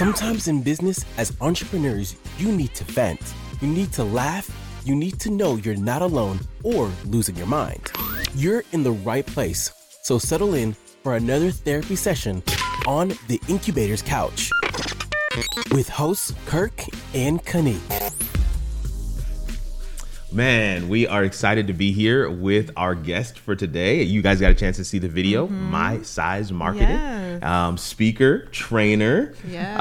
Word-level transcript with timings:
Sometimes 0.00 0.48
in 0.48 0.62
business, 0.62 1.04
as 1.18 1.36
entrepreneurs, 1.42 2.16
you 2.38 2.50
need 2.50 2.74
to 2.74 2.84
vent. 2.84 3.20
You 3.60 3.68
need 3.68 3.92
to 3.92 4.02
laugh. 4.02 4.48
You 4.82 4.96
need 4.96 5.20
to 5.20 5.30
know 5.30 5.56
you're 5.56 5.76
not 5.76 6.00
alone 6.00 6.40
or 6.64 6.90
losing 7.04 7.36
your 7.36 7.46
mind. 7.46 7.92
You're 8.34 8.64
in 8.72 8.82
the 8.82 8.92
right 8.92 9.26
place. 9.26 9.70
So 10.00 10.16
settle 10.16 10.54
in 10.54 10.72
for 11.02 11.16
another 11.16 11.50
therapy 11.50 11.96
session 11.96 12.42
on 12.86 13.08
the 13.28 13.38
Incubator's 13.48 14.00
Couch 14.00 14.48
with 15.70 15.90
hosts 15.90 16.32
Kirk 16.46 16.82
and 17.12 17.44
Kanique. 17.44 18.09
Man, 20.32 20.88
we 20.88 21.08
are 21.08 21.24
excited 21.24 21.66
to 21.66 21.72
be 21.72 21.90
here 21.90 22.30
with 22.30 22.70
our 22.76 22.94
guest 22.94 23.36
for 23.36 23.56
today. 23.56 24.04
You 24.04 24.22
guys 24.22 24.40
got 24.40 24.52
a 24.52 24.54
chance 24.54 24.76
to 24.76 24.84
see 24.84 25.00
the 25.00 25.08
video, 25.08 25.48
My 25.48 26.02
Size 26.02 26.52
Marketing. 26.52 26.88
Yes. 26.88 27.42
Um, 27.42 27.76
speaker, 27.76 28.46
trainer. 28.52 29.34
Yeah. 29.48 29.74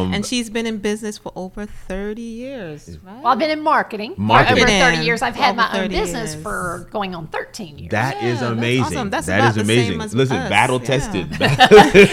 Um, 0.00 0.12
and 0.12 0.26
she's 0.26 0.50
been 0.50 0.66
in 0.66 0.76
business 0.78 1.16
for 1.16 1.32
over 1.34 1.64
30 1.64 2.20
years, 2.20 2.98
right? 3.02 3.16
Well, 3.22 3.28
I've 3.32 3.38
been 3.38 3.50
in 3.50 3.62
marketing, 3.62 4.14
Marketing. 4.18 4.66
for 4.66 4.70
over 4.70 4.78
30 4.96 5.04
years. 5.06 5.22
I've 5.22 5.36
had 5.36 5.56
my 5.56 5.80
own 5.82 5.88
business 5.88 6.32
years. 6.34 6.42
for 6.42 6.86
going 6.90 7.14
on 7.14 7.28
13 7.28 7.78
years. 7.78 7.90
That 7.92 8.16
is 8.18 8.22
Yeah, 8.22 8.30
that's 8.40 8.42
amazing. 8.58 8.82
awesome. 8.84 9.10
That's 9.10 9.26
That 9.26 9.38
about 9.38 9.54
the 9.54 9.60
same 9.64 9.64
amazing. 9.64 10.00
as 10.02 10.14
Listen, 10.14 10.36
us. 10.36 10.50
battle 10.50 10.80
Yeah. 10.80 10.86
tested. 10.86 11.28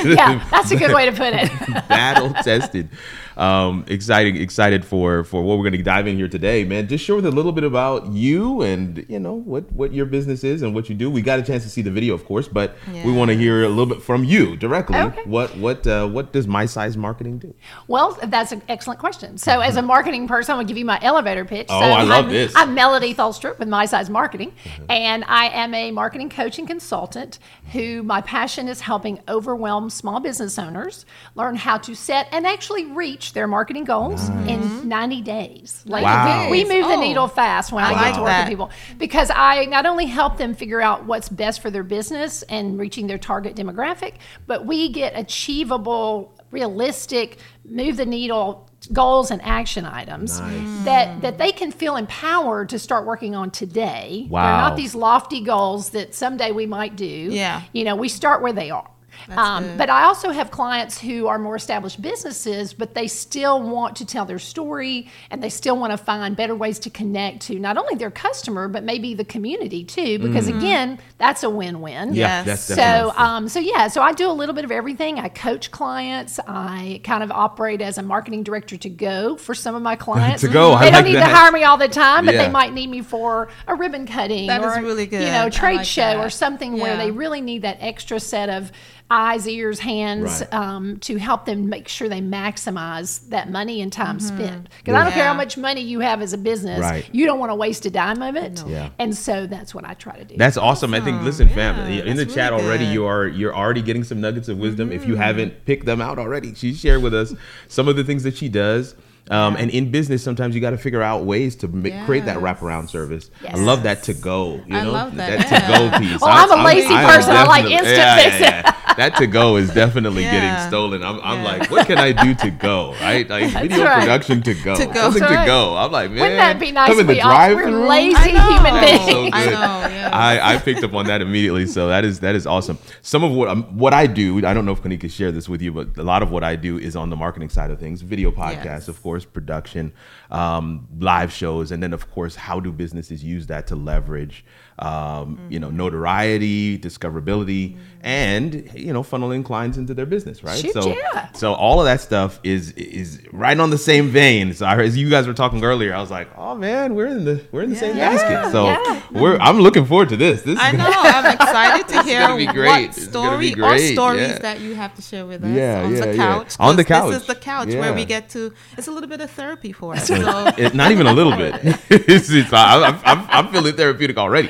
yeah, 0.07 0.47
that's 0.49 0.71
a 0.71 0.77
good 0.77 0.93
way 0.93 1.07
to 1.07 1.11
put 1.11 1.33
it. 1.33 1.49
battle 1.89 2.31
tested. 2.35 2.87
Um, 3.35 3.85
exciting, 3.87 4.35
excited 4.35 4.85
for 4.85 5.23
for 5.23 5.41
what 5.41 5.57
we're 5.57 5.63
going 5.63 5.77
to 5.77 5.81
dive 5.83 6.05
in 6.05 6.15
here 6.15 6.27
today, 6.27 6.63
man. 6.63 6.87
Just 6.87 7.03
share 7.03 7.15
with 7.15 7.25
a 7.25 7.31
little 7.31 7.53
bit 7.53 7.63
about 7.63 7.80
you 8.11 8.61
and 8.61 9.05
you 9.09 9.19
know 9.19 9.33
what 9.33 9.71
what 9.71 9.93
your 9.93 10.05
business 10.05 10.43
is 10.43 10.61
and 10.61 10.73
what 10.75 10.89
you 10.89 10.95
do. 10.95 11.09
We 11.09 11.21
got 11.21 11.39
a 11.39 11.43
chance 11.43 11.63
to 11.63 11.69
see 11.69 11.81
the 11.81 11.91
video, 11.91 12.13
of 12.13 12.25
course, 12.25 12.47
but 12.47 12.75
we 13.05 13.11
want 13.11 13.29
to 13.31 13.37
hear 13.37 13.63
a 13.63 13.69
little 13.69 13.85
bit 13.85 14.01
from 14.03 14.23
you 14.23 14.55
directly. 14.57 14.97
Okay. 14.97 15.23
What 15.25 15.55
what 15.57 15.85
uh, 15.87 16.07
what 16.07 16.31
does 16.33 16.47
my 16.47 16.65
size 16.65 16.95
marketing 16.97 17.39
do? 17.39 17.53
Well, 17.87 18.17
that's 18.23 18.51
an 18.51 18.61
excellent 18.67 18.99
question. 18.99 19.37
So, 19.37 19.59
as 19.59 19.75
a 19.77 19.81
marketing 19.81 20.27
person, 20.27 20.53
I'm 20.53 20.57
going 20.57 20.67
to 20.67 20.71
give 20.71 20.77
you 20.77 20.85
my 20.85 20.99
elevator 21.01 21.45
pitch. 21.45 21.67
Oh, 21.69 21.79
so 21.79 21.85
I 21.85 22.03
love 22.03 22.25
I'm, 22.25 22.31
this. 22.31 22.53
I'm 22.55 22.73
Melody 22.73 23.13
Tholstrup 23.13 23.59
with 23.59 23.67
My 23.67 23.85
Size 23.85 24.09
Marketing, 24.09 24.53
and 24.89 25.23
I 25.27 25.47
am 25.47 25.73
a 25.73 25.91
marketing 25.91 26.29
coach 26.29 26.59
and 26.59 26.67
consultant 26.67 27.39
who 27.71 28.03
my 28.03 28.21
passion 28.21 28.67
is 28.67 28.81
helping 28.81 29.19
overwhelmed 29.27 29.91
small 29.93 30.19
business 30.19 30.57
owners 30.59 31.05
learn 31.35 31.55
how 31.55 31.77
to 31.77 31.95
set 31.95 32.27
and 32.31 32.45
actually 32.45 32.85
reach 32.85 33.33
their 33.33 33.47
marketing 33.47 33.83
goals 33.85 34.29
in 34.47 34.87
90 34.87 35.21
days. 35.21 35.83
Like 35.85 36.03
Wow. 36.03 36.49
we, 36.49 36.63
move 36.63 36.87
the 36.87 36.95
Oh. 36.95 37.01
needle 37.01 37.27
fast 37.27 37.70
when 37.71 37.83
I, 37.83 37.89
I 37.89 37.93
get 37.93 38.01
like 38.01 38.13
to 38.15 38.21
work 38.21 38.27
that. 38.29 38.43
with 38.43 38.49
people 38.49 38.69
because 38.97 39.31
I 39.33 39.65
not 39.65 39.85
only 39.85 40.05
help 40.05 40.37
them 40.37 40.53
figure 40.55 40.81
out 40.81 41.05
what's 41.05 41.29
best 41.29 41.61
for 41.61 41.69
their 41.69 41.83
business 41.83 42.43
and 42.43 42.79
reaching 42.79 43.07
their 43.07 43.17
target 43.17 43.55
demographic, 43.55 44.15
but 44.47 44.65
we 44.65 44.89
get 44.89 45.13
achievable, 45.17 46.33
realistic, 46.51 47.37
move 47.65 47.97
the 47.97 48.05
needle 48.05 48.67
goals 48.91 49.29
and 49.29 49.41
action 49.43 49.85
items 49.85 50.41
mm. 50.41 50.83
that 50.85 51.21
that 51.21 51.37
they 51.37 51.51
can 51.51 51.71
feel 51.71 51.95
empowered 51.97 52.67
to 52.69 52.79
start 52.79 53.05
working 53.05 53.35
on 53.35 53.51
today. 53.51 54.21
They're 54.23 54.31
Wow. 54.31 54.69
not 54.69 54.75
these 54.75 54.95
lofty 54.95 55.41
goals 55.41 55.91
that 55.91 56.15
someday 56.15 56.51
we 56.51 56.65
might 56.65 56.95
do. 56.95 57.05
Yeah. 57.05 57.61
You 57.73 57.83
know, 57.83 57.95
we 57.95 58.09
start 58.09 58.41
where 58.41 58.53
they 58.53 58.71
are. 58.71 58.89
Um, 59.29 59.77
but 59.77 59.89
I 59.89 60.03
also 60.03 60.31
have 60.31 60.51
clients 60.51 60.99
who 60.99 61.27
are 61.27 61.37
more 61.39 61.55
established 61.55 62.01
businesses, 62.01 62.73
but 62.73 62.93
they 62.95 63.07
still 63.07 63.61
want 63.61 63.95
to 63.97 64.05
tell 64.05 64.25
their 64.25 64.39
story 64.39 65.07
and 65.29 65.41
they 65.43 65.49
still 65.49 65.77
want 65.77 65.91
to 65.91 65.97
find 65.97 66.35
better 66.35 66.55
ways 66.55 66.79
to 66.79 66.89
connect 66.89 67.41
to 67.43 67.59
not 67.59 67.77
only 67.77 67.95
their 67.95 68.11
customer, 68.11 68.67
but 68.67 68.83
maybe 68.83 69.13
the 69.13 69.25
community 69.25 69.83
too, 69.83 70.19
because 70.19 70.47
again, 70.47 70.99
that's 71.17 71.43
a 71.43 71.49
win 71.49 71.81
win. 71.81 72.13
Yeah, 72.13 72.43
Yes. 72.43 72.45
that's 72.45 72.61
So, 72.63 72.75
definitely 72.75 73.11
um, 73.23 73.47
so 73.47 73.59
yeah, 73.59 73.87
so 73.87 74.01
I 74.01 74.13
do 74.13 74.29
a 74.29 74.33
little 74.33 74.55
bit 74.55 74.65
of 74.65 74.71
everything. 74.71 75.19
I 75.19 75.29
coach 75.29 75.71
clients. 75.71 76.39
I 76.47 77.01
kind 77.03 77.23
of 77.23 77.31
operate 77.31 77.81
as 77.81 77.97
a 77.97 78.01
marketing 78.03 78.43
director 78.43 78.77
to 78.77 78.89
go 78.89 79.37
for 79.37 79.53
some 79.53 79.75
of 79.75 79.81
my 79.81 79.95
clients. 79.95 80.41
To 80.41 80.47
go, 80.47 80.73
I 80.73 80.85
They 80.85 80.91
don't 80.91 80.93
like 80.99 81.05
need 81.05 81.15
that. 81.15 81.29
to 81.29 81.35
hire 81.35 81.51
me 81.51 81.63
all 81.63 81.77
the 81.77 81.87
time, 81.87 82.25
but 82.25 82.33
Yeah. 82.33 82.45
they 82.45 82.49
might 82.49 82.73
need 82.73 82.87
me 82.89 83.01
for 83.01 83.49
a 83.67 83.75
ribbon 83.75 84.07
cutting 84.07 84.47
That 84.47 84.61
or 84.61 84.77
is 84.77 84.83
really 84.83 85.05
good. 85.05 85.23
you 85.23 85.31
know, 85.31 85.49
trade 85.49 85.77
like 85.77 85.85
show 85.85 86.01
that. 86.01 86.17
or 86.17 86.29
something 86.29 86.79
where 86.79 86.97
they 86.97 87.11
really 87.11 87.41
need 87.41 87.61
that 87.63 87.77
extra 87.79 88.19
set 88.19 88.49
of 88.49 88.71
eyes, 89.11 89.45
ears, 89.47 89.79
hands 89.79 90.41
Right. 90.41 90.53
um, 90.53 90.97
to 90.99 91.17
help 91.17 91.45
them 91.45 91.67
make 91.69 91.87
sure 91.89 92.07
they 92.07 92.21
maximize 92.21 93.27
that 93.29 93.51
money 93.51 93.81
and 93.81 93.91
time 93.91 94.19
spent. 94.21 94.69
Because 94.77 94.95
I 94.95 95.03
don't 95.03 95.11
care 95.13 95.25
how 95.27 95.33
much 95.33 95.57
money 95.57 95.81
you 95.81 95.99
have 95.99 96.21
as 96.21 96.31
a 96.31 96.37
business, 96.37 96.79
Right. 96.79 97.05
you 97.11 97.25
don't 97.25 97.37
want 97.37 97.51
to 97.51 97.55
waste 97.55 97.85
a 97.85 97.89
dime 97.89 98.21
of 98.21 98.35
it. 98.37 98.63
Yeah. 98.65 98.89
And 98.97 99.15
so 99.15 99.45
that's 99.47 99.75
what 99.75 99.85
I 99.85 99.93
try 99.95 100.15
to 100.17 100.23
do. 100.23 100.35
That's 100.37 100.57
awesome. 100.57 100.93
I 100.93 101.01
think. 101.01 101.21
Listen, 101.23 101.49
fam, 101.49 101.91
Yeah, 101.91 102.03
in 102.03 102.15
the 102.15 102.23
that's 102.23 102.33
chat 102.33 102.51
really 102.53 102.63
already, 102.63 102.85
you 102.85 103.05
are 103.05 103.27
you're 103.27 103.55
already 103.55 103.81
getting 103.81 104.03
some 104.05 104.21
nuggets 104.21 104.47
of 104.47 104.57
wisdom. 104.57 104.91
If 104.91 105.05
you 105.05 105.15
haven't 105.17 105.65
picked 105.65 105.85
them 105.85 106.01
out 106.01 106.17
already, 106.17 106.55
she 106.55 106.73
shared 106.73 107.03
with 107.03 107.13
us 107.13 107.33
some 107.67 107.87
of 107.89 107.97
the 107.97 108.03
things 108.05 108.23
that 108.23 108.37
she 108.37 108.47
does. 108.49 108.95
Um, 109.31 109.55
And 109.55 109.71
in 109.71 109.91
business, 109.91 110.21
sometimes 110.23 110.53
you 110.55 110.61
got 110.61 110.71
to 110.71 110.77
figure 110.77 111.01
out 111.01 111.23
ways 111.25 111.55
to 111.57 111.67
make, 111.67 111.93
create 112.05 112.25
that 112.25 112.37
wraparound 112.37 112.89
service. 112.89 113.31
I 113.47 113.55
love 113.57 113.83
that 113.83 114.03
to 114.03 114.13
go. 114.13 114.61
You 114.67 114.75
I 114.75 114.83
know, 114.83 114.91
love 114.91 115.15
that, 115.15 115.47
to 115.47 115.67
go 115.71 115.97
piece. 115.99 116.19
Well, 116.21 116.29
I'm 116.29 116.59
a 116.59 116.63
lazy 116.63 116.93
am 116.93 117.09
person. 117.09 117.31
I 117.35 117.45
like 117.45 117.65
instant 117.65 117.87
yeah. 117.87 118.77
That 118.97 119.15
to 119.17 119.27
go 119.27 119.55
is 119.55 119.73
definitely 119.73 120.23
getting 120.23 120.67
stolen. 120.67 121.01
I'm, 121.01 121.19
I'm 121.21 121.43
like, 121.43 121.71
what 121.71 121.87
can 121.87 121.97
I 121.97 122.11
do 122.11 122.33
to 122.35 122.51
go? 122.51 122.93
Right, 122.99 123.27
like 123.29 123.49
video 123.53 123.85
right. 123.85 124.01
production 124.01 124.41
to 124.43 124.53
go, 124.53 124.75
To 124.75 124.85
go. 124.85 124.93
something 124.93 125.21
That's 125.21 125.43
to 125.43 125.45
go. 125.45 125.77
I'm 125.77 125.91
like, 125.93 126.11
man, 126.11 126.19
Wouldn't 126.19 126.37
that 126.37 126.59
be 126.59 126.71
nice? 126.73 126.89
Come 126.89 126.99
in 126.99 127.07
the 127.07 127.13
we're 127.13 127.21
drive-through. 127.21 127.87
lazy 127.87 128.15
I 128.17 128.27
human 128.27 128.73
That's 128.81 129.05
so. 129.05 129.29
I 129.31 129.45
know, 129.45 129.95
yeah. 129.95 130.09
I, 130.11 130.55
I 130.55 130.57
picked 130.57 130.83
up 130.83 130.93
on 130.93 131.05
that 131.07 131.21
immediately. 131.21 131.67
So 131.67 131.87
that 131.87 132.03
is 132.03 132.19
that 132.19 132.35
is 132.35 132.45
awesome. 132.45 132.77
Some 133.01 133.23
of 133.23 133.31
what 133.31 133.47
um, 133.47 133.63
what 133.77 133.93
I 133.93 134.07
do, 134.07 134.45
I 134.45 134.53
don't 134.53 134.65
know 134.65 134.73
if 134.73 134.83
Kanique 134.83 135.09
share 135.09 135.31
this 135.31 135.47
with 135.47 135.61
you, 135.61 135.71
but 135.71 135.97
a 135.97 136.03
lot 136.03 136.21
of 136.21 136.29
what 136.31 136.43
I 136.43 136.57
do 136.57 136.77
is 136.77 136.95
on 136.97 137.09
the 137.09 137.15
marketing 137.15 137.47
side 137.49 137.71
of 137.71 137.79
things: 137.79 138.01
video 138.01 138.29
podcasts, 138.29 138.65
Yes. 138.65 138.87
of 138.89 139.01
course, 139.01 139.20
production, 139.25 139.93
um, 140.29 140.87
live 140.99 141.31
shows, 141.31 141.71
and 141.71 141.81
then 141.81 141.93
of 141.93 142.09
course, 142.11 142.35
how 142.35 142.59
do 142.59 142.71
businesses 142.71 143.23
use 143.23 143.47
that 143.47 143.67
to 143.67 143.75
leverage, 143.75 144.45
um, 144.81 145.39
you 145.49 145.59
know, 145.59 145.69
notoriety, 145.69 146.77
discoverability, 146.79 147.77
and 148.01 148.67
you 148.73 148.91
know, 148.91 149.03
funneling 149.03 149.45
clients 149.45 149.77
into 149.77 149.93
their 149.93 150.07
business, 150.07 150.43
right? 150.43 150.57
So 150.73 150.87
yeah. 150.89 151.31
so 151.33 151.53
all 151.53 151.79
of 151.79 151.85
that 151.85 152.01
stuff 152.01 152.39
is 152.43 152.71
is 152.71 153.21
right 153.31 153.57
on 153.59 153.69
the 153.69 153.77
same 153.77 154.09
vein. 154.09 154.53
So 154.53 154.65
I 154.65 154.75
as 154.81 154.97
you 154.97 155.09
guys 155.09 155.27
were 155.27 155.33
talking 155.35 155.63
earlier, 155.63 155.93
I 155.93 156.01
was 156.01 156.09
like, 156.09 156.29
oh 156.35 156.55
man, 156.55 156.95
we're 156.95 157.05
in 157.07 157.25
the 157.25 157.43
we're 157.51 157.61
in 157.61 157.69
the 157.69 157.75
same 157.75 157.95
Yeah. 157.95 158.15
basket. 158.15 158.51
So 158.51 158.65
Yeah. 158.65 159.01
we're 159.11 159.37
I'm 159.37 159.59
looking 159.59 159.85
forward 159.85 160.09
to 160.09 160.17
this. 160.17 160.41
This 160.41 160.55
is 160.55 160.59
I 160.59 160.71
gonna- 160.71 160.89
know. 160.89 160.91
I'm 160.95 161.33
excited 161.35 161.87
to 161.89 162.03
hear 162.09 162.65
what 162.65 162.95
story 162.95 163.53
or 163.53 163.77
stories 163.77 164.29
yeah. 164.29 164.39
that 164.39 164.61
you 164.61 164.73
have 164.73 164.95
to 164.95 165.01
share 165.03 165.27
with 165.27 165.43
us 165.43 165.55
Yeah, 165.55 165.83
on 165.83 165.93
yeah, 165.93 165.99
the 166.01 166.07
yeah. 166.07 166.15
couch. 166.15 166.55
On 166.59 166.75
the 166.75 166.83
couch. 166.83 167.11
This 167.11 167.21
is 167.21 167.27
the 167.27 167.35
couch 167.35 167.67
Yeah. 167.69 167.81
where 167.81 167.93
we 167.93 168.05
get 168.05 168.29
to. 168.29 168.51
It's 168.77 168.87
a 168.87 168.91
little 168.91 169.09
bit 169.09 169.21
of 169.21 169.29
therapy 169.29 169.71
for 169.73 169.93
us. 169.95 170.09
So 170.21 170.69
not 170.73 170.91
even 170.91 171.07
a 171.07 171.13
little 171.13 171.35
bit. 171.35 171.55
it's, 171.89 172.29
it's, 172.29 172.51
I, 172.53 172.83
I'm, 172.83 172.99
I'm, 173.05 173.27
I'm 173.29 173.47
feeling 173.53 173.75
therapeutic 173.75 174.17
already. 174.17 174.49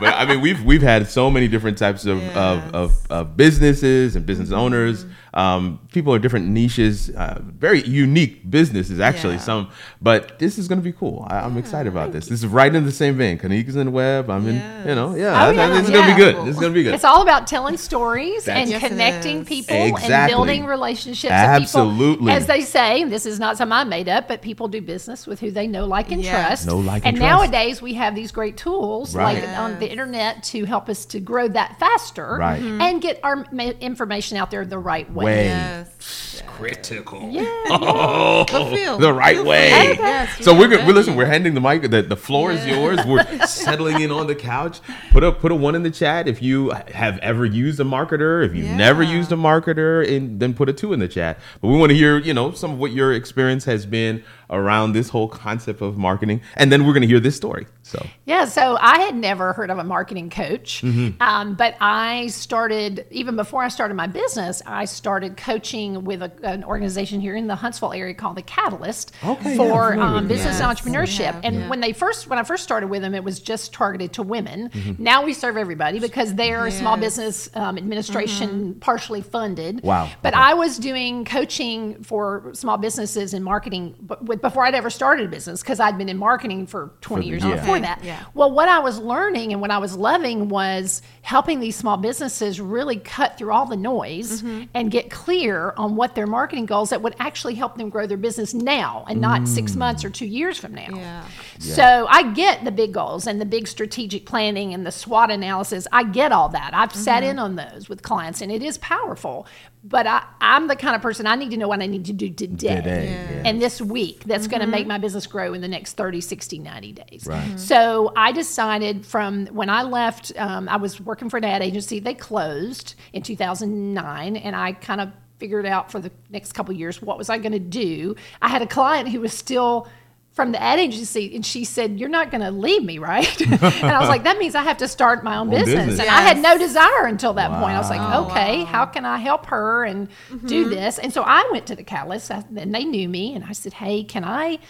But 0.00 0.14
I 0.14 0.24
mean, 0.24 0.40
we've 0.40 0.62
we've 0.64 0.82
had 0.82 1.06
so 1.08 1.30
many 1.30 1.46
different 1.48 1.78
types 1.78 2.06
of 2.06 2.22
of, 2.36 2.74
of, 2.74 3.06
of 3.10 3.36
businesses 3.36 4.16
and 4.16 4.24
business 4.26 4.48
Mm-hmm. 4.50 4.58
owners. 4.58 5.06
Um, 5.32 5.78
people 5.92 6.12
are 6.12 6.18
different 6.18 6.48
niches, 6.48 7.08
uh, 7.10 7.40
very 7.44 7.82
unique 7.86 8.50
businesses 8.50 8.98
actually. 8.98 9.34
Yeah. 9.34 9.40
Some, 9.40 9.70
but 10.02 10.40
this 10.40 10.58
is 10.58 10.66
going 10.66 10.80
to 10.80 10.82
be 10.84 10.90
cool. 10.92 11.24
I, 11.30 11.38
I'm 11.38 11.56
excited 11.56 11.88
about 11.88 12.10
this. 12.10 12.26
This 12.26 12.40
is 12.40 12.48
right 12.48 12.74
in 12.74 12.84
the 12.84 12.90
same 12.90 13.14
vein. 13.16 13.38
Kanique's 13.38 13.76
in 13.76 13.86
the 13.86 13.92
web. 13.92 14.28
I'm 14.28 14.48
in. 14.48 14.56
You 14.88 14.96
know, 14.96 15.14
yeah. 15.14 15.46
Oh, 15.46 15.50
yeah, 15.52 15.68
this 15.68 15.84
is 15.84 15.90
going 15.90 16.08
to 16.08 16.14
be 16.14 16.18
good. 16.20 16.34
This 16.38 16.54
is 16.56 16.60
going 16.60 16.72
to 16.72 16.74
be 16.74 16.82
good. 16.82 16.94
It's 16.94 17.04
all 17.04 17.22
about 17.22 17.46
telling 17.46 17.76
stories 17.76 18.46
That's- 18.46 18.62
and 18.62 18.70
Yes, 18.70 18.82
connecting 18.88 19.42
is. 19.42 19.48
people 19.48 19.76
and 19.76 20.28
building 20.30 20.64
relationships. 20.66 21.30
and 21.30 21.64
people- 21.64 21.80
Absolutely. 21.80 22.32
as 22.32 22.46
they 22.46 22.62
say, 22.62 23.04
this 23.04 23.24
is 23.24 23.38
not 23.38 23.56
something 23.56 23.72
I 23.72 23.84
made 23.84 24.08
up, 24.08 24.26
but 24.26 24.42
people 24.42 24.66
do 24.66 24.80
business 24.82 25.28
with 25.28 25.38
who 25.38 25.52
they 25.52 25.68
know, 25.68 25.84
like, 25.86 26.10
and 26.10 26.22
Yes. 26.24 26.64
trust. 26.64 26.66
Know, 26.66 26.78
like, 26.78 27.04
and 27.06 27.10
and 27.10 27.16
trust. 27.18 27.30
nowadays 27.52 27.80
we 27.80 27.94
have 27.94 28.16
these 28.16 28.32
great 28.32 28.56
tools 28.56 29.14
Right. 29.14 29.40
like 29.44 29.56
on 29.58 29.78
the 29.78 29.89
internet 29.90 30.42
to 30.44 30.64
help 30.64 30.88
us 30.88 31.04
to 31.06 31.20
grow 31.20 31.48
that 31.48 31.78
faster 31.80 32.36
Right. 32.38 32.60
Mm-hmm. 32.62 32.80
and 32.80 33.02
get 33.02 33.20
our 33.22 33.46
ma- 33.52 33.64
information 33.80 34.36
out 34.38 34.50
there 34.50 34.64
the 34.64 34.78
right 34.78 35.10
way. 35.12 35.24
Way. 35.24 35.44
yes, 35.46 36.29
critical. 36.42 37.28
Yeah. 37.30 37.42
the 37.68 38.70
feel 38.74 38.98
the 38.98 39.12
right 39.12 39.42
way. 39.44 39.68
Yes, 39.70 40.44
so 40.44 40.56
we're 40.56 40.68
gonna 40.68 40.86
we 40.86 40.92
listen. 40.92 41.16
We're 41.16 41.26
handing 41.26 41.54
the 41.54 41.60
mic. 41.60 41.82
The, 41.90 42.02
the 42.02 42.16
floor 42.16 42.52
is 42.52 42.66
yours. 42.66 43.00
We're 43.06 43.24
settling 43.46 44.00
in 44.00 44.10
on 44.10 44.26
the 44.26 44.34
couch. 44.34 44.80
Put 45.12 45.24
a 45.24 45.32
put 45.32 45.52
a 45.52 45.54
one 45.54 45.74
in 45.74 45.82
the 45.82 45.90
chat 45.90 46.28
if 46.28 46.42
you 46.42 46.70
have 46.92 47.18
ever 47.18 47.44
used 47.44 47.80
a 47.80 47.84
marketer. 47.84 48.44
If 48.44 48.54
you've 48.54 48.70
never 48.70 49.02
used 49.02 49.32
a 49.32 49.36
marketer, 49.36 50.06
and 50.16 50.40
then 50.40 50.54
put 50.54 50.68
a 50.68 50.72
two 50.72 50.92
in 50.92 51.00
the 51.00 51.08
chat. 51.08 51.38
But 51.60 51.68
we 51.68 51.76
want 51.78 51.90
to 51.90 51.96
hear 51.96 52.18
you 52.18 52.34
know 52.34 52.52
some 52.52 52.72
of 52.72 52.78
what 52.78 52.92
your 52.92 53.12
experience 53.12 53.64
has 53.64 53.86
been 53.86 54.22
around 54.52 54.92
this 54.94 55.08
whole 55.10 55.28
concept 55.28 55.80
of 55.80 55.96
marketing, 55.96 56.40
and 56.56 56.72
then 56.72 56.84
we're 56.84 56.92
going 56.92 57.02
to 57.02 57.06
hear 57.08 57.20
this 57.20 57.36
story. 57.36 57.66
So 57.82 58.04
Yeah, 58.24 58.46
so 58.46 58.76
I 58.80 58.98
had 58.98 59.14
never 59.14 59.52
heard 59.52 59.70
of 59.70 59.78
a 59.78 59.84
marketing 59.84 60.28
coach, 60.28 60.82
Mm-hmm. 60.82 61.22
um, 61.22 61.54
but 61.54 61.76
I 61.80 62.26
started 62.28 63.06
even 63.10 63.36
before 63.36 63.62
I 63.62 63.68
started 63.68 63.94
my 63.94 64.08
business. 64.08 64.60
I 64.66 64.86
started 64.86 65.36
coaching 65.36 66.02
with 66.04 66.22
a, 66.22 66.29
an 66.42 66.64
organization 66.64 67.20
here 67.20 67.36
in 67.36 67.46
the 67.46 67.54
Huntsville 67.54 67.92
area 67.92 68.14
called 68.14 68.36
the 68.36 68.42
Catalyst 68.42 69.12
Okay, 69.24 69.56
for 69.56 69.92
I'm 69.92 70.00
um, 70.00 70.28
business 70.28 70.58
Yes, 70.58 70.60
and 70.60 70.76
entrepreneurship. 70.78 71.18
we 71.18 71.24
have, 71.24 71.40
and 71.44 71.56
yeah. 71.56 71.68
when 71.68 71.80
they 71.80 71.92
first, 71.92 72.26
when 72.28 72.38
I 72.38 72.42
first 72.42 72.62
started 72.62 72.88
with 72.88 73.02
them, 73.02 73.14
it 73.14 73.22
was 73.24 73.40
just 73.40 73.72
targeted 73.72 74.12
to 74.14 74.22
women. 74.22 74.68
Mm-hmm. 74.70 75.02
Now 75.02 75.24
we 75.24 75.32
serve 75.32 75.56
everybody 75.56 75.98
because 75.98 76.34
they 76.34 76.52
are 76.52 76.66
a 76.66 76.70
small 76.72 76.96
business 76.96 77.48
um, 77.54 77.76
administration, 77.76 78.74
partially 78.80 79.22
funded. 79.22 79.82
Wow, 79.82 80.10
But 80.22 80.34
okay. 80.34 80.42
I 80.42 80.54
was 80.54 80.78
doing 80.78 81.24
coaching 81.24 82.02
for 82.02 82.50
small 82.54 82.76
businesses 82.78 83.34
and 83.34 83.44
marketing, 83.44 83.94
before 84.40 84.64
I'd 84.66 84.74
ever 84.74 84.90
started 84.90 85.26
a 85.26 85.28
business 85.28 85.62
because 85.62 85.80
I'd 85.80 85.98
been 85.98 86.08
in 86.08 86.16
marketing 86.18 86.66
for 86.66 86.92
20 87.00 87.22
the- 87.22 87.28
years 87.28 87.44
yeah. 87.44 87.56
before 87.56 87.76
Okay, 87.76 87.82
that. 87.82 88.02
yeah. 88.04 88.24
Well, 88.34 88.50
what 88.50 88.68
I 88.68 88.78
was 88.80 88.98
learning 88.98 89.52
and 89.52 89.60
what 89.60 89.70
I 89.70 89.78
was 89.78 89.96
loving 89.96 90.48
was 90.48 91.02
helping 91.22 91.60
these 91.60 91.76
small 91.76 91.96
businesses 91.96 92.60
really 92.60 92.96
cut 92.96 93.36
through 93.38 93.52
all 93.52 93.66
the 93.66 93.76
noise 93.76 94.10
Mm-hmm. 94.42 94.64
and 94.74 94.90
get 94.90 95.10
clear 95.10 95.74
on 95.76 95.96
what 95.96 96.14
their 96.14 96.19
marketing 96.26 96.66
goals 96.66 96.90
that 96.90 97.02
would 97.02 97.14
actually 97.18 97.54
help 97.54 97.76
them 97.76 97.88
grow 97.90 98.06
their 98.06 98.16
business 98.16 98.54
now 98.54 99.04
and 99.08 99.20
not 99.20 99.46
six 99.48 99.76
months 99.76 100.04
or 100.04 100.10
two 100.10 100.26
years 100.26 100.58
from 100.58 100.74
now. 100.74 100.88
Yeah. 100.90 101.24
So 101.58 102.06
I 102.08 102.32
get 102.32 102.64
the 102.64 102.70
big 102.72 102.92
goals 102.94 103.26
and 103.26 103.40
the 103.40 103.44
big 103.46 103.68
strategic 103.68 104.26
planning 104.26 104.72
and 104.74 104.86
the 104.86 104.92
SWOT 104.92 105.30
analysis. 105.30 105.86
I 105.92 106.04
get 106.04 106.32
all 106.32 106.48
that. 106.50 106.70
I've 106.74 106.94
sat 106.94 107.22
Mm-hmm. 107.22 107.30
in 107.30 107.38
on 107.38 107.56
those 107.56 107.88
with 107.88 108.02
clients 108.02 108.40
and 108.40 108.50
it 108.50 108.62
is 108.62 108.78
powerful. 108.78 109.46
But 109.82 110.06
I, 110.06 110.22
I'm 110.42 110.68
the 110.68 110.76
kind 110.76 110.94
of 110.94 111.00
person 111.02 111.26
I 111.26 111.36
need 111.36 111.50
to 111.52 111.56
know 111.56 111.66
what 111.68 111.80
I 111.82 111.86
need 111.86 112.04
to 112.06 112.12
do 112.12 112.28
today, 112.30 112.76
Today, 112.76 113.04
Yeah. 113.06 113.30
yeah. 113.36 113.42
and 113.46 113.60
this 113.62 113.80
week 113.80 114.24
that's 114.24 114.46
going 114.46 114.60
to 114.60 114.66
Mm-hmm. 114.66 114.70
make 114.72 114.86
my 114.86 114.98
business 114.98 115.26
grow 115.26 115.54
in 115.54 115.60
the 115.62 115.68
next 115.68 115.94
30, 115.94 116.20
60, 116.20 116.58
90 116.58 116.92
days. 116.92 117.26
Right. 117.26 117.42
Mm-hmm. 117.42 117.54
Mhm. 117.54 117.58
So 117.58 118.12
I 118.16 118.32
decided 118.32 119.06
from 119.06 119.46
when 119.46 119.70
I 119.70 119.82
left, 119.82 120.32
um, 120.38 120.68
I 120.68 120.76
was 120.76 121.00
working 121.00 121.30
for 121.30 121.38
an 121.38 121.44
ad 121.44 121.62
agency. 121.62 121.98
They 121.98 122.14
closed 122.14 122.94
in 123.14 123.22
2009, 123.22 124.36
and 124.36 124.54
I 124.56 124.72
kind 124.72 125.00
of 125.00 125.10
figured 125.40 125.66
out 125.66 125.90
for 125.90 125.98
the 125.98 126.12
next 126.30 126.52
couple 126.52 126.72
of 126.72 126.78
years 126.78 127.02
what 127.02 127.18
was 127.18 127.28
I 127.30 127.38
going 127.38 127.52
to 127.52 127.58
do. 127.58 128.14
I 128.40 128.48
had 128.48 128.62
a 128.62 128.66
client 128.66 129.08
who 129.08 129.20
was 129.20 129.32
still 129.32 129.88
from 130.32 130.52
the 130.52 130.62
ad 130.62 130.78
agency, 130.78 131.34
and 131.34 131.44
she 131.44 131.64
said, 131.64 131.98
"You're 131.98 132.08
not 132.08 132.30
going 132.30 132.42
to 132.42 132.52
leave 132.52 132.84
me, 132.84 132.98
right?" 132.98 133.40
and 133.40 133.54
I 133.64 133.98
was 133.98 134.08
like, 134.08 134.22
"That 134.22 134.38
means 134.38 134.54
I 134.54 134.62
have 134.62 134.76
to 134.76 134.86
start 134.86 135.24
my 135.24 135.36
own 135.36 135.48
Own 135.52 135.58
business." 135.58 135.86
business. 135.86 136.00
And 136.00 136.08
I 136.08 136.20
had 136.22 136.38
no 136.38 136.56
desire 136.56 137.06
until 137.06 137.32
that 137.32 137.50
point. 137.50 137.74
I 137.74 137.78
was 137.78 137.90
like, 137.90 138.00
"Okay, 138.30 138.62
Oh, 138.62 138.64
how 138.66 138.86
can 138.86 139.04
I 139.04 139.18
help 139.18 139.46
her 139.46 139.84
and 139.84 140.08
do 140.46 140.66
mm-hmm. 140.66 140.70
this?" 140.70 140.98
And 141.00 141.12
so 141.12 141.24
I 141.26 141.48
went 141.50 141.66
to 141.66 141.74
the 141.74 141.82
Catalyst, 141.82 142.30
uh, 142.30 142.42
and 142.56 142.72
they 142.72 142.84
knew 142.84 143.08
me, 143.08 143.34
and 143.34 143.44
I 143.44 143.52
said, 143.52 143.72
"Hey, 143.72 144.04
can 144.04 144.22
I?" 144.24 144.60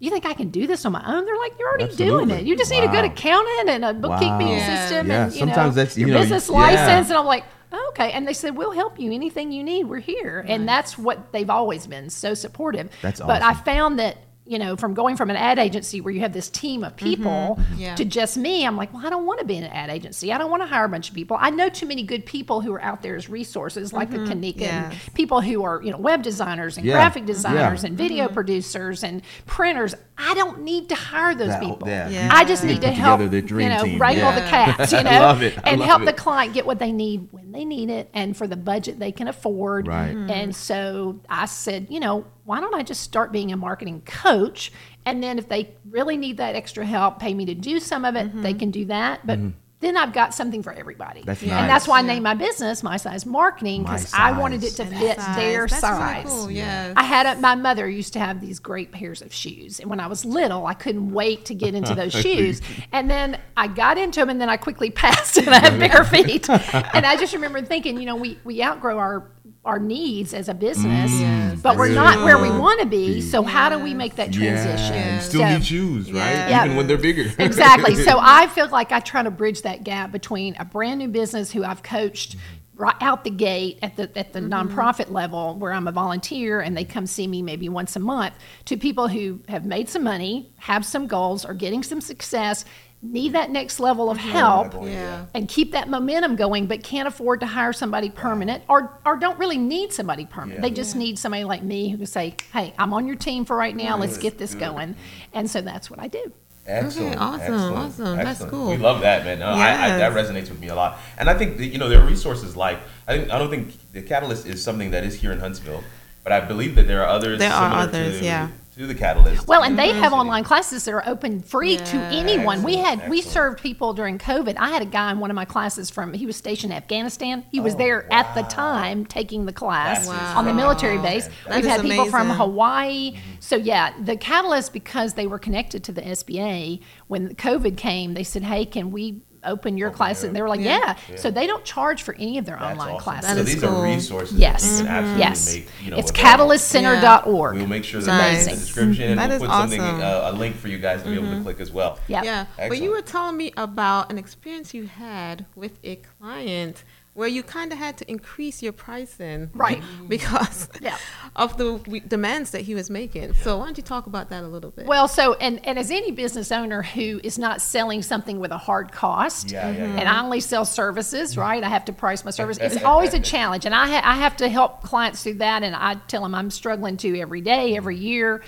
You 0.00 0.10
think 0.10 0.26
I 0.26 0.34
can 0.34 0.50
do 0.50 0.66
this 0.66 0.84
on 0.84 0.92
my 0.92 1.02
own? 1.06 1.24
They're 1.24 1.38
like, 1.38 1.52
you're 1.58 1.68
already 1.68 1.94
doing 1.94 2.28
it. 2.28 2.44
You 2.44 2.56
just 2.56 2.70
need 2.70 2.82
a 2.82 2.88
good 2.88 3.04
accountant 3.06 3.70
and 3.70 3.84
a 3.84 3.94
bookkeeping 3.94 4.48
Wow. 4.48 4.52
Yeah. 4.52 4.86
system, 4.88 5.06
Yeah, 5.06 5.24
and 5.24 5.32
you 5.32 5.38
sometimes 5.38 5.76
know, 5.76 5.82
that's- 5.82 5.96
you 5.96 6.06
your 6.08 6.16
know, 6.16 6.20
business 6.22 6.48
yeah. 6.50 6.56
license. 6.56 7.08
And 7.10 7.18
I'm 7.18 7.24
like, 7.24 7.44
okay. 7.90 8.12
And 8.12 8.26
they 8.26 8.32
said, 8.32 8.56
we'll 8.56 8.72
help 8.72 8.98
you. 8.98 9.12
Anything 9.12 9.52
you 9.52 9.62
need, 9.62 9.84
we're 9.84 9.98
here. 9.98 10.44
And 10.46 10.68
that's 10.68 10.98
what 10.98 11.32
they've 11.32 11.50
always 11.50 11.86
been 11.86 12.10
so 12.10 12.34
supportive. 12.34 12.90
That's 13.02 13.20
But 13.20 13.42
I 13.42 13.54
found 13.54 13.98
that 13.98 14.18
you 14.46 14.58
know, 14.58 14.76
from 14.76 14.92
going 14.92 15.16
from 15.16 15.30
an 15.30 15.36
ad 15.36 15.58
agency 15.58 16.02
where 16.02 16.12
you 16.12 16.20
have 16.20 16.34
this 16.34 16.50
team 16.50 16.84
of 16.84 16.94
people 16.96 17.58
Yeah. 17.78 17.94
to 17.94 18.04
just 18.04 18.36
me, 18.36 18.66
I'm 18.66 18.76
like, 18.76 18.92
well, 18.92 19.06
I 19.06 19.08
don't 19.08 19.24
want 19.24 19.40
to 19.40 19.46
be 19.46 19.56
in 19.56 19.64
an 19.64 19.72
ad 19.72 19.88
agency. 19.88 20.34
I 20.34 20.36
don't 20.38 20.50
want 20.50 20.62
to 20.62 20.66
hire 20.66 20.84
a 20.84 20.88
bunch 20.88 21.08
of 21.08 21.14
people. 21.14 21.38
I 21.40 21.48
know 21.48 21.70
too 21.70 21.86
many 21.86 22.02
good 22.02 22.26
people 22.26 22.60
who 22.60 22.70
are 22.74 22.82
out 22.82 23.00
there 23.00 23.16
as 23.16 23.30
resources, 23.30 23.94
like 23.94 24.10
the 24.10 24.18
Kanique, 24.18 24.60
and 24.60 24.92
Yes. 24.92 25.08
people 25.14 25.40
who 25.40 25.64
are, 25.64 25.80
you 25.82 25.90
know, 25.90 25.96
web 25.96 26.22
designers 26.22 26.76
and 26.76 26.84
Yeah. 26.84 26.92
graphic 26.92 27.24
designers 27.24 27.82
Yeah. 27.84 27.88
and 27.88 27.96
video 27.96 28.28
producers 28.28 29.02
and 29.02 29.22
printers. 29.46 29.94
I 30.18 30.34
don't 30.34 30.60
need 30.62 30.90
to 30.90 30.94
hire 30.94 31.34
those 31.34 31.48
That- 31.48 31.62
people. 31.62 31.88
yeah. 31.88 32.08
Yeah. 32.10 32.28
I 32.30 32.44
just 32.44 32.64
need 32.64 32.82
to 32.82 32.88
Put 32.88 32.96
help, 32.96 33.30
the 33.30 33.40
dream 33.40 33.70
you 33.70 33.74
know, 33.76 33.84
team. 33.84 33.98
wrangle 33.98 34.24
Yeah. 34.28 34.34
the 34.40 34.40
cats, 34.42 34.92
you 34.92 35.02
know, 35.02 35.10
love 35.10 35.42
it. 35.42 35.58
And 35.64 35.80
love 35.80 35.88
help 35.88 36.02
it. 36.02 36.04
the 36.04 36.12
client 36.12 36.52
get 36.52 36.66
what 36.66 36.78
they 36.78 36.92
need 36.92 37.28
when 37.32 37.50
they 37.50 37.64
need 37.64 37.88
it 37.88 38.10
and 38.12 38.36
for 38.36 38.46
the 38.46 38.56
budget 38.56 38.98
they 38.98 39.10
can 39.10 39.26
afford. 39.26 39.88
Right. 39.88 40.10
Mm-hmm. 40.14 40.26
Mhm. 40.30 40.36
And 40.36 40.54
so 40.54 41.16
I 41.30 41.46
said, 41.46 41.86
you 41.88 41.98
know, 41.98 42.26
why 42.44 42.60
don't 42.60 42.74
I 42.74 42.82
just 42.82 43.00
start 43.02 43.32
being 43.32 43.52
a 43.52 43.56
marketing 43.56 44.02
coach? 44.04 44.72
And 45.06 45.22
then 45.22 45.38
if 45.38 45.48
they 45.48 45.74
really 45.88 46.16
need 46.16 46.36
that 46.38 46.54
extra 46.54 46.84
help, 46.84 47.18
pay 47.18 47.34
me 47.34 47.46
to 47.46 47.54
do 47.54 47.80
some 47.80 48.04
of 48.04 48.16
it, 48.16 48.28
Mm-hmm. 48.28 48.42
they 48.42 48.54
can 48.54 48.70
do 48.70 48.84
that. 48.86 49.26
But 49.26 49.38
then 49.80 49.98
I've 49.98 50.14
got 50.14 50.32
something 50.32 50.62
for 50.62 50.72
everybody. 50.72 51.22
That's 51.26 51.42
And 51.42 51.50
nice. 51.50 51.68
that's 51.68 51.86
why 51.86 51.98
I 51.98 52.02
named 52.02 52.22
my 52.22 52.32
business 52.32 52.82
My 52.82 52.96
Size 52.96 53.26
Marketing 53.26 53.82
because 53.82 54.10
I 54.14 54.32
wanted 54.32 54.64
it 54.64 54.70
to 54.76 54.82
And 54.84 54.96
fit 54.96 55.20
size. 55.20 55.36
their 55.36 55.66
That's 55.66 55.82
really 55.82 55.94
size. 55.98 56.24
cool, 56.26 56.50
yes. 56.50 56.94
I 56.96 57.02
had 57.02 57.26
a, 57.36 57.40
my 57.40 57.54
mother 57.54 57.86
used 57.86 58.14
to 58.14 58.18
have 58.18 58.40
these 58.40 58.60
great 58.60 58.92
pairs 58.92 59.20
of 59.20 59.30
shoes, 59.34 59.80
and 59.80 59.90
when 59.90 60.00
I 60.00 60.06
was 60.06 60.24
little, 60.24 60.64
I 60.66 60.72
couldn't 60.72 61.12
wait 61.12 61.44
to 61.46 61.54
get 61.54 61.74
into 61.74 61.94
those 61.94 62.12
shoes. 62.24 62.62
And 62.92 63.10
then 63.10 63.38
I 63.58 63.66
got 63.66 63.98
into 63.98 64.20
them, 64.20 64.30
and 64.30 64.40
then 64.40 64.48
I 64.48 64.56
quickly 64.56 64.90
passed, 65.02 65.36
and 65.36 65.50
I 65.50 65.58
had 65.58 65.78
bigger 65.78 66.04
feet. 66.04 66.48
and 66.48 67.04
I 67.04 67.16
just 67.18 67.34
remember 67.34 67.60
thinking, 67.60 67.98
you 68.00 68.06
know, 68.06 68.16
we 68.16 68.38
we 68.44 68.62
outgrow 68.62 68.96
our 68.98 69.30
our 69.64 69.78
needs 69.78 70.34
as 70.34 70.48
a 70.48 70.54
business, 70.54 71.10
mm. 71.10 71.20
Yes, 71.20 71.60
but 71.60 71.76
we're 71.76 71.88
that's 71.88 72.16
not 72.16 72.24
where 72.24 72.38
we 72.38 72.50
want 72.50 72.80
to 72.80 72.86
be. 72.86 73.20
So 73.20 73.42
how 73.42 73.70
do 73.70 73.78
we 73.78 73.94
make 73.94 74.16
that 74.16 74.32
transition? 74.32 74.94
you 74.94 75.00
Yes. 75.00 75.28
still 75.28 75.40
So- 75.40 75.48
need 75.48 75.64
shoes, 75.64 76.12
right? 76.12 76.48
Yeah. 76.48 76.64
Even 76.64 76.76
when 76.76 76.86
they're 76.86 76.98
bigger. 76.98 77.32
exactly. 77.38 77.94
So 77.94 78.18
I 78.20 78.46
feel 78.48 78.68
like 78.68 78.92
I 78.92 79.00
try 79.00 79.22
to 79.22 79.30
bridge 79.30 79.62
that 79.62 79.84
gap 79.84 80.12
between 80.12 80.54
a 80.58 80.64
brand 80.64 80.98
new 80.98 81.08
business 81.08 81.50
who 81.50 81.64
I've 81.64 81.82
coached 81.82 82.36
right 82.76 82.96
out 83.00 83.22
the 83.24 83.30
gate 83.30 83.78
at 83.82 83.96
the 83.96 84.10
at 84.18 84.32
the 84.32 84.40
mm-hmm. 84.40 84.52
nonprofit 84.52 85.10
level 85.10 85.54
where 85.56 85.72
I'm 85.72 85.86
a 85.86 85.92
volunteer 85.92 86.60
and 86.60 86.76
they 86.76 86.84
come 86.84 87.06
see 87.06 87.26
me 87.26 87.40
maybe 87.40 87.68
once 87.68 87.94
a 87.94 88.00
month 88.00 88.34
to 88.64 88.76
people 88.76 89.08
who 89.08 89.40
have 89.48 89.64
made 89.64 89.88
some 89.88 90.02
money, 90.02 90.52
have 90.58 90.84
some 90.84 91.06
goals, 91.06 91.44
are 91.44 91.54
getting 91.54 91.82
some 91.82 92.00
success, 92.00 92.64
need 93.04 93.32
that 93.34 93.50
next 93.50 93.80
level 93.80 94.10
of 94.10 94.16
help 94.16 94.72
Yeah. 94.82 95.26
and 95.34 95.48
keep 95.48 95.72
that 95.72 95.88
momentum 95.88 96.36
going, 96.36 96.66
but 96.66 96.82
can't 96.82 97.06
afford 97.06 97.40
to 97.40 97.46
hire 97.46 97.72
somebody 97.72 98.10
permanent 98.10 98.62
or 98.68 98.98
or 99.04 99.16
don't 99.16 99.38
really 99.38 99.58
need 99.58 99.92
somebody 99.92 100.24
permanent. 100.24 100.62
They 100.62 100.70
just 100.70 100.96
need 100.96 101.18
somebody 101.18 101.44
like 101.44 101.62
me 101.62 101.90
who 101.90 101.98
can 101.98 102.06
say, 102.06 102.34
Hey, 102.52 102.72
I'm 102.78 102.92
on 102.94 103.06
your 103.06 103.16
team 103.16 103.44
for 103.44 103.56
right 103.56 103.76
now, 103.76 103.96
let's 103.98 104.16
get 104.18 104.38
this 104.38 104.54
going. 104.54 104.96
And 105.32 105.50
so 105.50 105.60
that's 105.60 105.90
what 105.90 106.00
I 106.00 106.08
do. 106.08 106.32
Excellent. 106.66 107.20
awesome, 107.20 107.40
excellent, 107.40 107.76
awesome. 107.76 108.16
That's 108.16 108.44
cool. 108.46 108.70
We 108.70 108.78
love 108.78 109.02
that, 109.02 109.24
man. 109.26 109.40
No, 109.40 109.48
I, 109.48 109.94
I, 109.94 109.98
that 109.98 110.12
resonates 110.14 110.48
with 110.48 110.60
me 110.60 110.68
a 110.68 110.74
lot. 110.74 110.98
And 111.18 111.28
I 111.28 111.34
think 111.36 111.58
that, 111.58 111.66
you 111.66 111.76
know 111.78 111.90
there 111.90 112.00
are 112.00 112.06
resources 112.06 112.56
like 112.56 112.78
I 113.06 113.18
think 113.18 113.30
I 113.30 113.38
don't 113.38 113.50
think 113.50 113.74
the 113.92 114.00
Catalyst 114.00 114.46
is 114.46 114.64
something 114.64 114.90
that 114.92 115.04
is 115.04 115.20
here 115.20 115.30
in 115.30 115.40
Huntsville, 115.40 115.84
but 116.22 116.32
I 116.32 116.40
believe 116.40 116.74
that 116.76 116.86
there 116.86 117.02
are 117.02 117.08
others. 117.08 117.38
There 117.38 117.52
are 117.52 117.80
others, 117.80 118.20
to, 118.20 118.24
yeah. 118.24 118.48
To 118.76 118.86
the 118.88 118.94
Catalyst. 118.94 119.46
Well, 119.46 119.62
and 119.62 119.78
they 119.78 119.90
have 119.92 120.12
online 120.12 120.42
classes 120.42 120.84
that 120.84 120.94
are 120.94 121.06
open 121.06 121.40
free 121.42 121.76
to 121.76 121.96
Yeah. 121.96 122.10
anyone. 122.10 122.64
We 122.64 122.74
Excellent, 122.76 123.00
had 123.02 123.10
we 123.10 123.20
served 123.22 123.60
people 123.62 123.94
during 123.94 124.18
COVID. 124.18 124.56
I 124.58 124.70
had 124.70 124.82
a 124.82 124.86
guy 124.86 125.12
in 125.12 125.20
one 125.20 125.30
of 125.30 125.36
my 125.36 125.44
classes 125.44 125.90
from 125.90 126.12
he 126.12 126.26
was 126.26 126.34
stationed 126.34 126.72
in 126.72 126.76
Afghanistan. 126.76 127.44
He 127.52 127.60
was 127.60 127.74
Oh, 127.74 127.78
there 127.78 128.12
at 128.12 128.34
the 128.34 128.42
time 128.42 129.06
taking 129.06 129.46
the 129.46 129.52
class 129.52 130.08
That's 130.08 130.36
on 130.36 130.44
the 130.46 130.54
military 130.54 130.98
base. 130.98 131.28
That 131.46 131.56
We've 131.56 131.64
is 131.66 131.70
had 131.70 131.82
people 131.82 132.06
from 132.06 132.22
amazing. 132.22 132.36
Hawaii. 132.38 133.10
Mm-hmm. 133.12 133.18
So 133.38 133.54
yeah, 133.56 133.92
the 134.02 134.16
catalyst 134.16 134.72
because 134.72 135.14
they 135.14 135.28
were 135.28 135.38
connected 135.38 135.84
to 135.84 135.92
the 135.92 136.02
SBA 136.02 136.80
when 137.06 137.36
COVID 137.36 137.76
came, 137.76 138.14
they 138.14 138.24
said, 138.24 138.42
"Hey, 138.42 138.64
can 138.64 138.90
we 138.90 139.20
open 139.46 139.76
your 139.78 139.90
classes?" 139.90 140.24
And 140.24 140.34
they 140.36 140.42
were 140.42 140.48
like, 140.48 140.60
Yeah. 140.60 140.96
"Yeah." 141.08 141.16
So 141.16 141.30
they 141.30 141.46
don't 141.46 141.64
charge 141.64 142.02
for 142.02 142.14
any 142.14 142.38
of 142.38 142.44
their 142.46 142.56
That's 142.56 142.72
online 142.72 142.94
awesome. 142.94 143.02
classes. 143.02 143.30
That 143.30 143.36
so 143.38 143.42
these 143.44 143.60
cool. 143.62 143.76
are 143.76 143.84
resources. 143.84 144.38
Yes. 144.38 144.62
That 144.62 144.70
you 144.78 144.84
can 144.84 144.86
absolutely 144.94 145.20
Yes. 145.20 145.54
make, 145.54 145.68
you 145.84 145.90
know, 145.90 145.96
it's 145.98 146.10
available. 146.10 146.44
catalystcenter.org. 146.46 147.56
We'll 147.56 147.66
make 147.66 147.84
sure 147.84 148.00
that 148.00 148.06
Nice. 148.06 148.36
that's 148.38 148.46
in 148.48 148.54
the 148.54 148.60
description, 148.60 149.10
and 149.10 149.18
That 149.20 149.28
we'll 149.28 149.36
is 149.36 149.42
put 149.42 149.50
something, 149.50 149.80
awesome. 149.80 150.00
uh, 150.02 150.30
a 150.30 150.32
link 150.32 150.56
for 150.56 150.68
you 150.68 150.78
guys 150.78 151.02
to 151.02 151.08
be 151.08 151.14
able 151.14 151.30
to 151.30 151.40
click 151.42 151.60
as 151.60 151.70
well. 151.70 151.98
Yep. 152.08 152.24
Yeah, 152.24 152.46
but 152.68 152.78
you 152.80 152.90
were 152.90 153.02
telling 153.02 153.36
me 153.36 153.52
about 153.56 154.10
an 154.10 154.18
experience 154.18 154.74
you 154.74 154.86
had 154.86 155.46
with 155.54 155.78
a 155.84 155.96
client 156.20 156.84
where 157.14 157.28
you 157.28 157.42
kind 157.44 157.72
of 157.72 157.78
had 157.78 157.96
to 157.98 158.10
increase 158.10 158.62
your 158.62 158.72
pricing, 158.72 159.50
Right. 159.54 159.82
Because 160.08 160.68
Yeah. 160.80 160.96
of 161.36 161.56
the 161.56 161.74
we- 161.86 162.00
demands 162.00 162.50
that 162.50 162.62
he 162.62 162.74
was 162.74 162.90
making. 162.90 163.34
So 163.34 163.58
why 163.58 163.64
don't 163.66 163.76
you 163.76 163.82
talk 163.84 164.06
about 164.06 164.30
that 164.30 164.42
a 164.44 164.48
little 164.48 164.70
bit? 164.70 164.86
Well, 164.86 165.06
so 165.08 165.34
and 165.34 165.64
and 165.66 165.78
as 165.78 165.90
any 165.90 166.10
business 166.10 166.50
owner 166.52 166.82
who 166.82 167.20
is 167.22 167.38
not 167.38 167.60
selling 167.62 168.02
something 168.02 168.40
with 168.40 168.50
a 168.50 168.58
hard 168.58 168.92
cost, 168.92 169.50
Yeah, 169.52 169.70
yeah, 169.70 169.76
yeah. 169.78 170.00
and 170.00 170.08
I 170.08 170.22
only 170.22 170.40
sell 170.40 170.64
services, 170.64 171.32
mm-hmm. 171.32 171.40
right? 171.40 171.64
I 171.64 171.68
have 171.68 171.84
to 171.86 171.92
price 171.92 172.24
my 172.24 172.30
service. 172.32 172.58
It's 172.60 172.82
always 172.92 173.14
a 173.14 173.20
challenge, 173.20 173.64
and 173.64 173.74
I 173.74 173.86
ha- 173.88 174.02
I 174.04 174.16
have 174.16 174.36
to 174.38 174.48
help 174.48 174.82
clients 174.82 175.22
through 175.22 175.34
that, 175.34 175.62
and 175.62 175.74
I 175.74 175.94
tell 176.08 176.22
them 176.22 176.34
I'm 176.34 176.50
struggling 176.50 176.96
to 176.98 177.18
every 177.20 177.40
day, 177.40 177.76
every 177.76 177.96
year. 177.96 178.42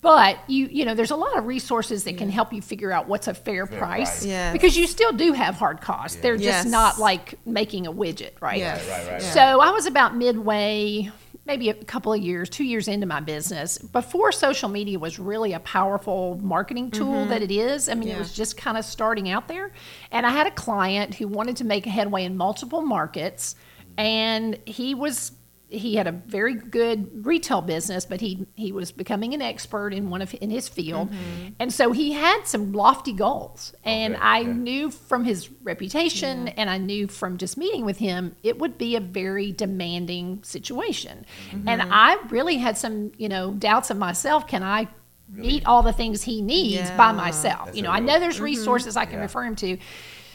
But 0.00 0.38
you 0.46 0.68
you 0.70 0.84
know, 0.84 0.94
there's 0.94 1.10
a 1.10 1.16
lot 1.16 1.36
of 1.38 1.46
resources 1.46 2.04
that 2.04 2.18
can 2.18 2.28
help 2.28 2.52
you 2.52 2.60
figure 2.60 2.92
out 2.92 3.08
what's 3.08 3.28
a 3.28 3.34
fair, 3.34 3.66
Fair 3.66 3.78
price, 3.78 4.20
price. 4.20 4.26
Yes. 4.26 4.52
because 4.52 4.76
you 4.76 4.86
still 4.86 5.12
do 5.12 5.32
have 5.32 5.54
hard 5.54 5.80
costs. 5.80 6.18
They're 6.18 6.36
just 6.36 6.44
Yes. 6.44 6.66
not 6.66 6.98
like 6.98 7.34
making 7.46 7.86
a 7.86 7.92
widget, 7.92 8.32
right? 8.40 8.58
Yes. 8.58 8.86
Right, 8.88 8.98
right, 8.98 9.12
right. 9.12 9.22
Yeah. 9.22 9.30
So 9.30 9.60
I 9.60 9.70
was 9.70 9.86
about 9.86 10.14
midway, 10.14 11.10
maybe 11.46 11.70
a 11.70 11.74
couple 11.74 12.12
of 12.12 12.20
years, 12.20 12.50
two 12.50 12.64
years 12.64 12.88
into 12.88 13.06
my 13.06 13.20
business, 13.20 13.78
before 13.78 14.32
social 14.32 14.68
media 14.68 14.98
was 14.98 15.18
really 15.18 15.54
a 15.54 15.60
powerful 15.60 16.38
marketing 16.42 16.90
tool 16.90 17.14
mm-hmm. 17.14 17.30
that 17.30 17.40
it 17.42 17.50
is. 17.50 17.88
I 17.88 17.94
mean, 17.94 18.08
it 18.08 18.18
was 18.18 18.32
just 18.34 18.56
kind 18.56 18.76
of 18.76 18.84
starting 18.84 19.30
out 19.30 19.48
there. 19.48 19.72
And 20.10 20.26
I 20.26 20.30
had 20.30 20.46
a 20.46 20.50
client 20.50 21.14
who 21.14 21.26
wanted 21.26 21.56
to 21.56 21.64
make 21.64 21.86
a 21.86 21.90
headway 21.90 22.24
in 22.24 22.36
multiple 22.36 22.82
markets, 22.82 23.54
and 23.96 24.58
he 24.66 24.94
was 24.94 25.32
he 25.68 25.96
had 25.96 26.06
a 26.06 26.12
very 26.12 26.54
good 26.54 27.26
retail 27.26 27.60
business, 27.60 28.04
but 28.06 28.20
he 28.20 28.46
he 28.54 28.70
was 28.70 28.92
becoming 28.92 29.34
an 29.34 29.42
expert 29.42 29.92
in 29.92 30.10
one 30.10 30.22
of 30.22 30.34
in 30.40 30.50
his 30.50 30.68
field, 30.68 31.10
and 31.58 31.72
so 31.72 31.90
he 31.92 32.12
had 32.12 32.42
some 32.44 32.72
lofty 32.72 33.12
goals. 33.12 33.74
And 33.84 34.14
Okay, 34.14 34.22
I 34.22 34.38
yeah. 34.40 34.52
knew 34.52 34.90
from 34.90 35.24
his 35.24 35.50
reputation, 35.62 36.48
and 36.48 36.70
I 36.70 36.78
knew 36.78 37.08
from 37.08 37.36
just 37.36 37.56
meeting 37.56 37.84
with 37.84 37.98
him, 37.98 38.36
it 38.42 38.58
would 38.58 38.78
be 38.78 38.94
a 38.96 39.00
very 39.00 39.50
demanding 39.52 40.40
situation. 40.44 41.26
And 41.66 41.82
I 41.82 42.16
really 42.28 42.58
had 42.58 42.78
some, 42.78 43.12
you 43.18 43.28
know, 43.28 43.52
doubts 43.52 43.90
of 43.90 43.96
myself. 43.96 44.46
Can 44.46 44.62
I 44.62 44.86
meet 45.28 45.66
all 45.66 45.82
the 45.82 45.92
things 45.92 46.22
he 46.22 46.40
needs 46.42 46.90
by 46.92 47.10
myself? 47.12 47.66
That's 47.66 47.76
you 47.76 47.82
know, 47.82 47.90
I 47.90 47.98
know 47.98 48.20
there's 48.20 48.40
resources 48.40 48.96
I 48.96 49.04
can 49.04 49.14
Yeah. 49.14 49.22
refer 49.22 49.42
him 49.42 49.56
to. 49.56 49.78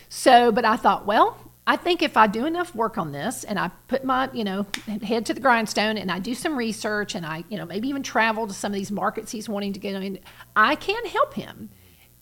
So, 0.10 0.52
but 0.52 0.66
I 0.66 0.76
thought, 0.76 1.06
well, 1.06 1.38
I 1.68 1.76
think 1.76 2.02
if 2.02 2.18
I 2.18 2.28
do 2.28 2.46
enough 2.46 2.74
work 2.74 2.98
on 2.98 3.12
this 3.12 3.44
and 3.44 3.60
I 3.60 3.70
put 3.88 4.04
my, 4.04 4.30
you 4.34 4.44
know, 4.44 4.66
head 5.04 5.26
to 5.28 5.34
the 5.34 5.40
grindstone 5.40 5.98
and 5.98 6.12
I 6.12 6.18
do 6.20 6.34
some 6.34 6.58
research 6.58 7.14
and 7.14 7.26
I, 7.26 7.44
you 7.50 7.58
know, 7.58 7.66
maybe 7.66 7.88
even 7.88 8.02
travel 8.04 8.48
to 8.48 8.54
some 8.54 8.72
of 8.72 8.76
these 8.76 8.92
markets 8.92 9.32
he's 9.32 9.48
wanting 9.48 9.74
to 9.74 9.80
get 9.80 9.94
in, 10.02 10.20
I 10.56 10.76
can 10.76 11.06
help 11.06 11.36
him. 11.36 11.70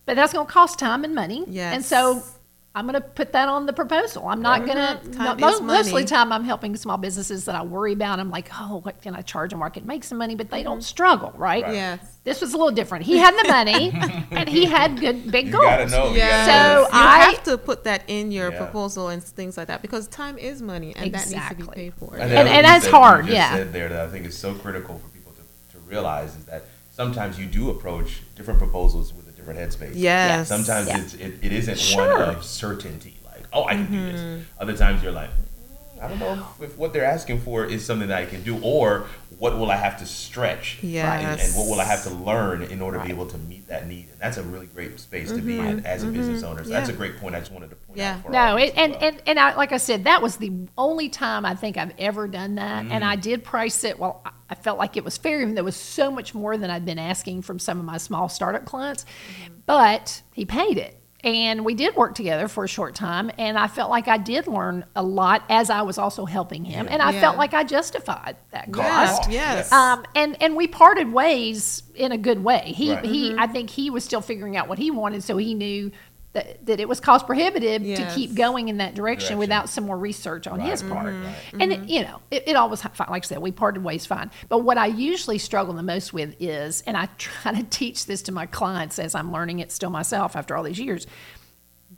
But 0.04 0.16
that's 0.16 0.32
going 0.32 0.46
to 0.46 0.52
cost 0.52 0.78
time 0.78 1.04
and 1.04 1.14
money. 1.14 1.44
And 1.72 1.84
so 1.84 2.22
I'm 2.72 2.86
going 2.86 2.94
to 2.94 3.00
put 3.00 3.32
that 3.32 3.48
on 3.48 3.66
the 3.66 3.72
proposal. 3.72 4.28
I'm 4.28 4.42
not 4.42 4.64
going 4.64 4.76
to, 4.76 5.10
Time 5.10 5.40
most, 5.40 5.54
is 5.56 5.60
most 5.60 5.86
of 5.88 5.94
the 5.98 6.04
time 6.04 6.32
I'm 6.32 6.44
helping 6.44 6.76
small 6.76 6.98
businesses 6.98 7.44
that 7.46 7.56
I 7.56 7.62
worry 7.62 7.92
about. 7.94 8.20
I'm 8.20 8.30
like, 8.30 8.48
oh, 8.60 8.76
what 8.84 9.02
can 9.02 9.16
I 9.16 9.22
charge 9.22 9.50
them 9.50 9.58
where 9.58 9.66
I 9.66 9.70
can 9.70 9.84
make 9.88 10.04
some 10.04 10.18
money? 10.18 10.36
But 10.36 10.50
they 10.50 10.58
Mm-hmm. 10.60 10.68
don't 10.68 10.82
struggle, 10.82 11.32
right? 11.36 11.64
Right. 11.64 11.74
Yes. 11.74 12.18
This 12.22 12.40
was 12.40 12.54
a 12.54 12.56
little 12.56 12.70
different. 12.70 13.04
He 13.06 13.16
had 13.18 13.34
the 13.42 13.48
money 13.48 13.90
and 14.30 14.48
he 14.48 14.66
had 14.66 15.00
good, 15.00 15.32
big 15.32 15.46
You 15.46 15.52
goals. 15.52 15.64
gotta 15.64 15.86
know. 15.88 16.10
you 16.12 16.18
Yeah. 16.18 16.44
So 16.76 16.80
you 16.82 16.88
I- 16.92 17.18
have 17.34 17.42
to 17.44 17.58
put 17.58 17.82
that 17.84 18.04
in 18.06 18.30
your 18.30 18.52
Yeah. 18.52 18.58
proposal 18.58 19.08
and 19.08 19.20
things 19.20 19.56
like 19.56 19.66
that 19.66 19.82
because 19.82 20.06
time 20.06 20.38
is 20.38 20.62
money 20.62 20.94
and 20.94 21.12
that 21.12 21.28
needs 21.28 21.48
to 21.48 21.54
be 21.56 21.64
paid 21.66 21.94
for. 21.94 22.10
the 22.14 22.22
And- 22.22 22.32
other 22.34 22.48
and 22.50 22.64
that's 22.64 22.84
that 22.84 22.90
hard, 22.94 23.24
just 23.26 23.34
yeah. 23.36 23.52
Said 23.56 23.72
there 23.72 23.88
that 23.88 24.00
I 24.06 24.08
think 24.12 24.26
is 24.26 24.38
so 24.38 24.54
critical 24.54 24.96
for 24.98 25.08
people 25.08 25.32
to, 25.32 25.76
to 25.76 25.78
realize 25.88 26.36
is 26.36 26.44
that 26.44 26.66
sometimes 26.92 27.36
you 27.36 27.46
do 27.46 27.70
approach 27.70 28.20
different 28.36 28.60
proposals 28.60 29.12
with 29.12 29.26
a 29.28 29.29
different 29.40 29.58
headspace. 29.60 29.92
Yes. 29.94 30.48
Sometimes 30.48 30.88
Yeah. 30.88 31.00
it's 31.00 31.14
it, 31.14 31.34
it 31.42 31.52
isn't 31.52 31.78
Sure. 31.78 32.18
one 32.18 32.36
of 32.36 32.44
certainty, 32.44 33.16
like 33.24 33.42
oh 33.52 33.64
I 33.64 33.74
can 33.74 33.90
do 33.90 33.96
Mm-hmm. 33.98 34.12
this. 34.38 34.44
Other 34.58 34.76
times 34.76 35.02
you're 35.02 35.12
like 35.12 35.30
"Mm, 35.30 36.02
I 36.04 36.08
don't 36.08 36.18
know 36.18 36.46
if, 36.58 36.70
if 36.70 36.78
what 36.78 36.92
they're 36.92 37.04
asking 37.04 37.40
for 37.40 37.64
is 37.64 37.84
something 37.84 38.08
that 38.08 38.22
I 38.22 38.26
can 38.26 38.42
do, 38.42 38.58
or 38.62 39.06
what 39.40 39.58
will 39.58 39.70
I 39.70 39.76
have 39.76 39.98
to 40.00 40.06
stretch, 40.06 40.78
and, 40.82 40.92
Yes. 40.92 41.48
and 41.48 41.56
what 41.58 41.66
will 41.70 41.80
I 41.80 41.84
have 41.84 42.02
to 42.04 42.10
learn 42.10 42.60
in 42.62 42.82
order 42.82 42.98
to 42.98 43.04
be 43.04 43.10
able 43.10 43.24
to 43.26 43.38
meet 43.38 43.66
that 43.68 43.88
need. 43.88 44.10
And 44.12 44.20
that's 44.20 44.36
a 44.36 44.42
really 44.42 44.66
great 44.66 45.00
space 45.00 45.32
to 45.32 45.40
be 45.40 45.58
in 45.58 45.84
as 45.86 46.04
a 46.04 46.08
business 46.08 46.42
owner. 46.42 46.62
So 46.62 46.68
that's 46.70 46.90
a 46.90 46.92
Mm-hmm. 46.92 47.00
Great 47.00 47.16
point. 47.16 47.34
I 47.34 47.38
just 47.40 47.50
wanted 47.50 47.70
to 47.70 47.76
point 47.76 47.98
Yeah. 47.98 48.16
out. 48.16 48.22
For 48.24 48.30
No, 48.30 48.56
it, 48.56 48.74
and, 48.76 48.92
well. 48.92 49.00
and 49.02 49.22
and 49.26 49.38
I, 49.40 49.54
like 49.54 49.72
I 49.72 49.78
said, 49.78 50.04
that 50.04 50.20
was 50.20 50.36
the 50.36 50.52
only 50.76 51.08
time 51.08 51.46
I 51.46 51.54
think 51.54 51.78
I've 51.78 51.94
ever 51.98 52.28
done 52.28 52.56
that, 52.56 52.84
and 52.84 53.02
Mm. 53.02 53.08
I 53.08 53.16
did 53.16 53.42
price 53.42 53.82
it. 53.82 53.98
Well, 53.98 54.20
I- 54.26 54.30
I 54.50 54.54
felt 54.56 54.78
like 54.78 54.96
it 54.98 55.04
was 55.04 55.16
fair, 55.16 55.40
even 55.40 55.54
though 55.54 55.60
it 55.62 55.64
was 55.64 55.76
so 55.76 56.10
much 56.10 56.34
more 56.34 56.58
than 56.58 56.70
I'd 56.70 56.84
been 56.84 56.98
asking 56.98 57.42
from 57.42 57.58
some 57.58 57.78
of 57.78 57.84
my 57.86 57.96
small 57.98 58.28
startup 58.28 58.64
clients. 58.66 59.04
Mm-hmm. 59.44 59.54
But 59.64 60.22
he 60.34 60.44
paid 60.44 60.76
it, 60.76 60.99
and 61.22 61.64
we 61.64 61.74
did 61.74 61.94
work 61.96 62.14
together 62.14 62.48
for 62.48 62.64
a 62.64 62.68
short 62.68 62.94
time, 62.94 63.30
and 63.38 63.58
I 63.58 63.66
felt 63.66 63.90
like 63.90 64.08
I 64.08 64.16
did 64.18 64.46
learn 64.46 64.84
a 64.96 65.02
lot 65.02 65.42
as 65.48 65.68
I 65.70 65.82
was 65.82 65.98
also 65.98 66.24
helping 66.24 66.64
him, 66.64 66.86
and 66.90 67.02
I 67.02 67.12
Yeah. 67.12 67.20
felt 67.20 67.36
like 67.36 67.52
I 67.54 67.64
justified 67.64 68.36
that 68.52 68.72
cost. 68.72 69.30
Yes. 69.30 69.70
Yes. 69.70 69.72
Um, 69.72 70.04
and 70.14 70.40
and 70.42 70.56
we 70.56 70.66
parted 70.66 71.12
ways 71.12 71.82
in 71.94 72.12
a 72.12 72.18
good 72.18 72.42
way. 72.42 72.72
He 72.74 72.94
Right. 72.94 73.04
he 73.04 73.34
I 73.38 73.46
think 73.46 73.70
he 73.70 73.90
was 73.90 74.04
still 74.04 74.20
figuring 74.22 74.56
out 74.56 74.68
what 74.68 74.78
he 74.78 74.90
wanted, 74.90 75.22
so 75.22 75.36
he 75.36 75.54
knew 75.54 75.90
that, 76.32 76.64
that 76.66 76.78
it 76.78 76.88
was 76.88 77.00
cost 77.00 77.26
prohibitive 77.26 77.82
to 77.82 78.12
keep 78.14 78.34
going 78.34 78.68
in 78.68 78.76
that 78.76 78.94
direction, 78.94 79.36
Direction. 79.36 79.38
without 79.38 79.68
some 79.68 79.84
more 79.84 79.98
research 79.98 80.46
on 80.46 80.60
his 80.60 80.82
Right, 80.84 80.92
part. 80.92 81.06
right, 81.14 81.24
right. 81.24 81.62
And 81.62 81.72
it, 81.72 81.88
you 81.88 82.02
know, 82.02 82.20
it, 82.30 82.44
it 82.46 82.54
always 82.56 82.80
fine. 82.82 83.08
Like 83.10 83.24
I 83.24 83.26
said, 83.26 83.38
we 83.38 83.50
parted 83.50 83.82
ways 83.82 84.06
fine. 84.06 84.30
But 84.48 84.58
what 84.58 84.78
I 84.78 84.86
usually 84.86 85.38
struggle 85.38 85.74
the 85.74 85.82
most 85.82 86.12
with 86.12 86.36
is, 86.38 86.82
and 86.86 86.96
I 86.96 87.06
try 87.18 87.52
to 87.54 87.64
teach 87.64 88.06
this 88.06 88.22
to 88.22 88.32
my 88.32 88.46
clients 88.46 88.98
as 89.00 89.14
I'm 89.16 89.32
learning 89.32 89.58
it 89.58 89.72
still 89.72 89.90
myself 89.90 90.36
after 90.36 90.56
all 90.56 90.62
these 90.62 90.78
years. 90.78 91.06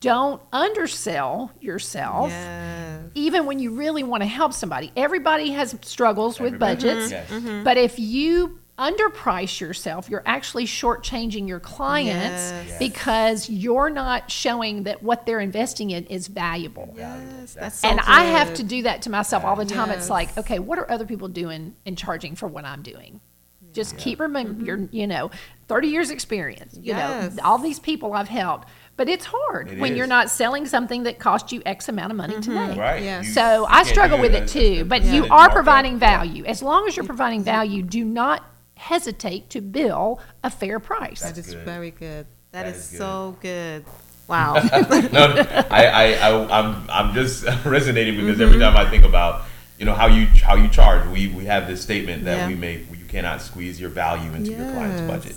Don't 0.00 0.40
undersell 0.52 1.52
yourself 1.60 2.30
Yes. 2.30 3.04
even 3.14 3.44
when 3.46 3.58
you 3.58 3.72
really 3.74 4.02
want 4.02 4.22
to 4.22 4.26
help 4.26 4.52
somebody. 4.54 4.90
Everybody 4.96 5.50
has 5.50 5.76
struggles 5.82 6.40
with 6.40 6.58
budgets, 6.58 7.12
Mm-hmm. 7.12 7.62
but 7.64 7.76
if 7.76 7.98
you 7.98 8.58
underprice 8.78 9.60
yourself, 9.60 10.08
you're 10.08 10.22
actually 10.26 10.64
shortchanging 10.64 11.46
your 11.46 11.60
clients 11.60 12.50
Yes. 12.52 12.78
because 12.78 13.48
you're 13.50 13.90
not 13.90 14.30
showing 14.30 14.84
that 14.84 15.02
what 15.02 15.26
they're 15.26 15.40
investing 15.40 15.90
in 15.90 16.06
is 16.06 16.26
valuable. 16.26 16.94
Yes. 16.96 17.54
That's 17.54 17.78
so 17.80 17.88
and 17.88 18.00
I 18.00 18.24
have 18.24 18.54
to 18.54 18.62
do 18.62 18.82
that 18.82 19.02
to 19.02 19.10
myself 19.10 19.44
all 19.44 19.56
the 19.56 19.64
time. 19.66 19.90
It's 19.90 20.10
like, 20.10 20.36
okay, 20.38 20.58
what 20.58 20.78
are 20.78 20.90
other 20.90 21.04
people 21.04 21.28
doing 21.28 21.74
and 21.86 21.96
charging 21.98 22.34
for 22.34 22.48
what 22.48 22.64
I'm 22.64 22.82
doing? 22.82 23.20
Just 23.72 23.96
keep 23.96 24.20
remembering 24.20 24.56
mm-hmm. 24.58 24.66
your, 24.66 24.88
you 24.90 25.06
know, 25.06 25.30
30 25.68 25.88
years 25.88 26.10
experience. 26.10 26.74
You 26.74 26.92
Yes. 26.94 27.36
know, 27.36 27.42
all 27.42 27.56
these 27.58 27.78
people 27.78 28.12
I've 28.12 28.28
helped. 28.28 28.68
But 28.96 29.08
it's 29.08 29.24
hard 29.24 29.70
It 29.70 29.78
when 29.78 29.92
is. 29.92 29.98
you're 29.98 30.06
not 30.06 30.28
selling 30.28 30.66
something 30.66 31.04
that 31.04 31.18
cost 31.18 31.50
you 31.52 31.62
X 31.64 31.88
amount 31.88 32.10
of 32.10 32.16
money 32.18 32.38
to 32.38 32.50
make. 32.50 32.76
Right. 32.78 33.02
Yes. 33.02 33.32
So 33.32 33.60
you 33.60 33.66
I 33.68 33.82
struggle 33.84 34.18
with 34.18 34.32
that. 34.32 34.42
it 34.42 34.48
too. 34.48 34.84
But 34.84 35.02
Yeah. 35.02 35.12
you 35.14 35.26
are 35.30 35.48
providing 35.50 35.98
value. 35.98 36.44
As 36.44 36.62
long 36.62 36.86
as 36.86 36.96
you're 36.96 37.06
providing 37.06 37.42
value, 37.42 37.82
do 37.82 38.04
not 38.04 38.44
hesitate 38.82 39.48
to 39.50 39.60
bill 39.60 40.20
a 40.42 40.50
fair 40.50 40.80
price. 40.80 41.22
That 41.22 41.38
is 41.38 41.54
good. 41.54 41.64
very 41.64 41.90
good. 41.92 42.26
That 42.50 42.64
that 42.64 42.74
is 42.74 42.92
is, 42.92 42.98
so 42.98 43.36
good. 43.40 43.84
Wow. 44.28 44.54
no, 44.54 45.34
no, 45.34 45.42
I, 45.68 45.84
I, 45.86 46.04
I, 46.30 46.58
I'm, 46.58 46.88
I'm 46.88 47.12
just 47.12 47.44
resonating 47.66 48.16
because 48.16 48.34
Mm-hmm. 48.38 48.42
every 48.42 48.58
time 48.60 48.76
I 48.78 48.88
think 48.88 49.04
about, 49.04 49.42
you 49.78 49.84
know, 49.84 49.94
how 49.94 50.06
you, 50.06 50.26
how 50.26 50.54
you 50.54 50.68
charge, 50.68 51.06
we, 51.08 51.26
we 51.28 51.44
have 51.46 51.66
this 51.66 51.82
statement 51.82 52.24
that 52.24 52.38
Yeah. 52.38 52.48
we 52.48 52.54
make: 52.54 52.88
you 52.98 53.04
cannot 53.08 53.42
squeeze 53.42 53.78
your 53.78 53.90
value 53.90 54.32
into 54.32 54.52
your 54.52 54.70
client's 54.72 55.02
budget, 55.02 55.36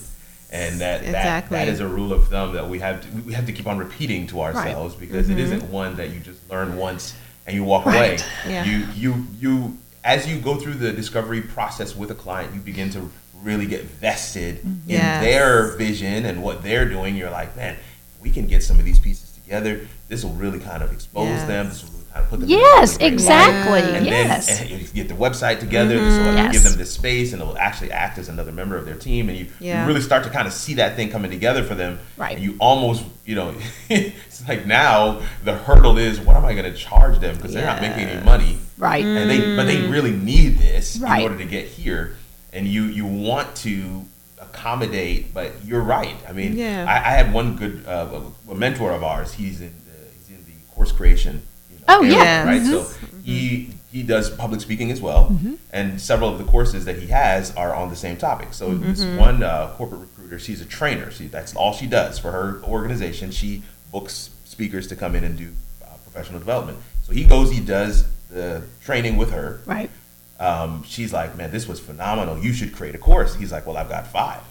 and 0.51 0.79
that, 0.79 1.03
that, 1.11 1.49
that 1.49 1.67
is 1.67 1.81
a 1.81 1.87
rule 1.87 2.13
of 2.13 2.27
thumb 2.29 2.53
that 2.53 2.69
we 2.69 2.79
have, 2.79 3.01
to, 3.01 3.21
we 3.23 3.33
have 3.33 3.45
to 3.47 3.51
keep 3.51 3.67
on 3.67 3.77
repeating 3.77 4.27
to 4.27 4.39
ourselves 4.41 4.95
because 4.95 5.29
it 5.29 5.39
isn't 5.39 5.63
one 5.71 5.95
that 5.97 6.11
you 6.11 6.19
just 6.21 6.47
learn 6.49 6.77
once 6.77 7.15
and 7.47 7.55
you 7.55 7.63
walk 7.65 7.85
away. 7.87 8.17
Mm-hmm. 8.17 8.49
Yeah. 8.49 8.63
You, 8.63 8.77
you, 8.95 9.27
you, 9.39 9.77
as 10.05 10.25
you 10.29 10.39
go 10.39 10.55
through 10.55 10.75
the 10.75 10.93
discovery 10.93 11.41
process 11.41 11.95
with 11.97 12.11
a 12.11 12.15
client, 12.15 12.53
you 12.53 12.61
begin 12.61 12.91
to 12.91 13.09
really 13.45 13.67
get 13.67 13.83
vested 13.83 14.59
in 14.65 14.81
mm-hmm. 14.87 15.23
their 15.23 15.77
vision 15.77 16.25
and 16.25 16.41
what 16.41 16.63
they're 16.63 16.89
doing. 16.89 17.15
You're 17.15 17.29
like, 17.29 17.55
man, 17.55 17.77
we 18.19 18.31
can 18.31 18.47
get 18.47 18.63
some 18.63 18.79
of 18.79 18.85
these 18.85 18.99
pieces 18.99 19.31
together. 19.31 19.87
This 20.07 20.23
will 20.23 20.33
really 20.33 20.59
kind 20.59 20.81
of 20.83 20.91
expose 20.91 21.27
Yes. 21.27 21.47
them. 21.47 21.69
This 21.69 21.83
will 21.83 21.91
really 21.91 22.05
kind 22.11 22.23
of 22.23 22.29
put 22.31 22.39
them. 22.39 22.49
in 22.49 22.55
a 22.55 22.59
Yes, 22.59 22.93
really 22.93 23.03
light. 23.03 23.13
exactly. 23.13 23.95
And 23.95 24.05
yes. 24.05 24.47
then 24.47 24.67
and 24.71 24.81
you 24.81 24.87
get 24.87 25.07
the 25.07 25.13
website 25.13 25.59
together, 25.59 25.93
this 25.93 26.17
will 26.25 26.33
Yes. 26.33 26.53
give 26.53 26.63
them 26.63 26.75
this 26.75 26.91
space, 26.91 27.33
and 27.33 27.41
it 27.41 27.45
will 27.45 27.57
actually 27.57 27.91
act 27.91 28.17
as 28.17 28.27
another 28.29 28.51
member 28.51 28.75
of 28.77 28.85
their 28.85 28.95
team. 28.95 29.29
And 29.29 29.37
you, 29.37 29.47
Yeah. 29.59 29.81
you 29.81 29.87
really 29.87 30.01
start 30.01 30.23
to 30.23 30.29
kind 30.31 30.47
of 30.47 30.53
see 30.53 30.73
that 30.75 30.95
thing 30.95 31.09
coming 31.09 31.29
together 31.29 31.63
for 31.63 31.75
them. 31.75 31.99
Right. 32.17 32.35
And 32.35 32.43
you 32.43 32.55
almost, 32.59 33.03
you 33.25 33.35
know, 33.35 33.53
it's 33.89 34.47
like 34.47 34.65
now 34.65 35.21
the 35.43 35.53
hurdle 35.53 35.99
is, 35.99 36.19
what 36.19 36.35
am 36.35 36.45
I 36.45 36.53
going 36.53 36.71
to 36.71 36.77
charge 36.77 37.19
them 37.19 37.35
because 37.35 37.53
they're 37.53 37.65
not 37.65 37.81
making 37.81 38.05
any 38.05 38.23
money 38.25 38.57
right. 38.79 39.05
and 39.05 39.29
they 39.29 39.55
but 39.55 39.65
they 39.65 39.77
mm-hmm. 39.77 39.91
really 39.91 40.11
need 40.11 40.57
this 40.57 40.97
Right. 40.97 41.19
in 41.19 41.23
order 41.23 41.37
to 41.37 41.45
get 41.45 41.67
here 41.67 42.15
and 42.55 42.67
you 42.67 42.83
you 42.85 43.05
want 43.05 43.55
to 43.55 44.05
accommodate 44.39 45.33
but 45.33 45.51
you're 45.65 45.81
right 45.81 46.15
i 46.27 46.31
mean 46.31 46.55
Yeah. 46.57 46.85
I, 46.87 46.95
I 47.09 47.11
had 47.19 47.33
one 47.33 47.55
good 47.57 47.85
uh, 47.87 48.21
a, 48.49 48.55
mentor 48.55 48.91
of 48.91 49.03
ours 49.03 49.33
he's 49.33 49.59
in 49.61 49.73
the, 49.85 49.97
he's 50.17 50.29
in 50.37 50.43
the 50.45 50.51
course 50.73 50.91
creation 50.91 51.41
you 51.71 51.77
know, 51.79 51.85
Oh, 51.89 52.03
area, 52.03 52.15
yeah. 52.17 52.43
right 52.45 52.61
Mhm. 52.61 52.71
so 52.71 53.07
he 53.23 53.69
he 53.91 54.03
does 54.03 54.29
public 54.29 54.61
speaking 54.61 54.91
as 54.91 55.01
well 55.01 55.23
Mm-hmm. 55.29 55.53
and 55.71 55.99
several 56.01 56.29
of 56.33 56.37
the 56.37 56.43
courses 56.45 56.85
that 56.85 56.97
he 56.99 57.07
has 57.07 57.55
are 57.55 57.73
on 57.73 57.89
the 57.89 57.95
same 58.05 58.17
topic 58.17 58.49
so 58.53 58.73
this 58.75 59.01
Mm-hmm. 59.03 59.17
one 59.27 59.43
uh, 59.43 59.73
corporate 59.77 60.01
recruiter 60.01 60.39
she's 60.39 60.61
a 60.61 60.65
trainer 60.65 61.11
she 61.11 61.27
that's 61.27 61.55
all 61.55 61.73
she 61.73 61.87
does 61.87 62.19
for 62.19 62.31
her 62.31 62.61
organization 62.63 63.31
she 63.31 63.63
books 63.91 64.29
speakers 64.45 64.87
to 64.87 64.95
come 64.95 65.15
in 65.15 65.23
and 65.23 65.37
do 65.37 65.49
uh, 65.83 65.87
professional 66.03 66.39
development 66.39 66.77
so 67.03 67.11
he 67.13 67.23
goes 67.23 67.51
he 67.51 67.59
does 67.77 68.05
the 68.29 68.63
training 68.83 69.15
with 69.17 69.31
her 69.31 69.61
Right. 69.65 69.89
Um, 70.39 70.83
she's 70.83 71.13
like, 71.13 71.37
man, 71.37 71.51
this 71.51 71.67
was 71.67 71.79
phenomenal. 71.79 72.37
You 72.37 72.53
should 72.53 72.73
create 72.73 72.95
a 72.95 72.97
course. 72.97 73.35
He's 73.35 73.51
like, 73.51 73.65
well, 73.65 73.77
I've 73.77 73.89
got 73.89 74.07
five. 74.07 74.41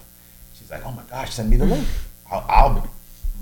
She's 0.58 0.70
like, 0.70 0.84
oh 0.86 0.92
my 0.92 1.02
gosh, 1.10 1.34
send 1.34 1.50
me 1.50 1.56
the 1.56 1.66
link. 1.66 1.86
I'll, 2.30 2.44
I'll 2.48 2.90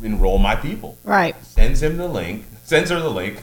enroll 0.03 0.39
my 0.39 0.57
people. 0.57 0.99
Right. 1.05 1.37
Sends 1.45 1.83
him 1.83 1.97
the 1.97 2.09
link. 2.09 2.45
Sends 2.65 2.91
her 2.91 3.01
the 3.01 3.11
link. 3.11 3.43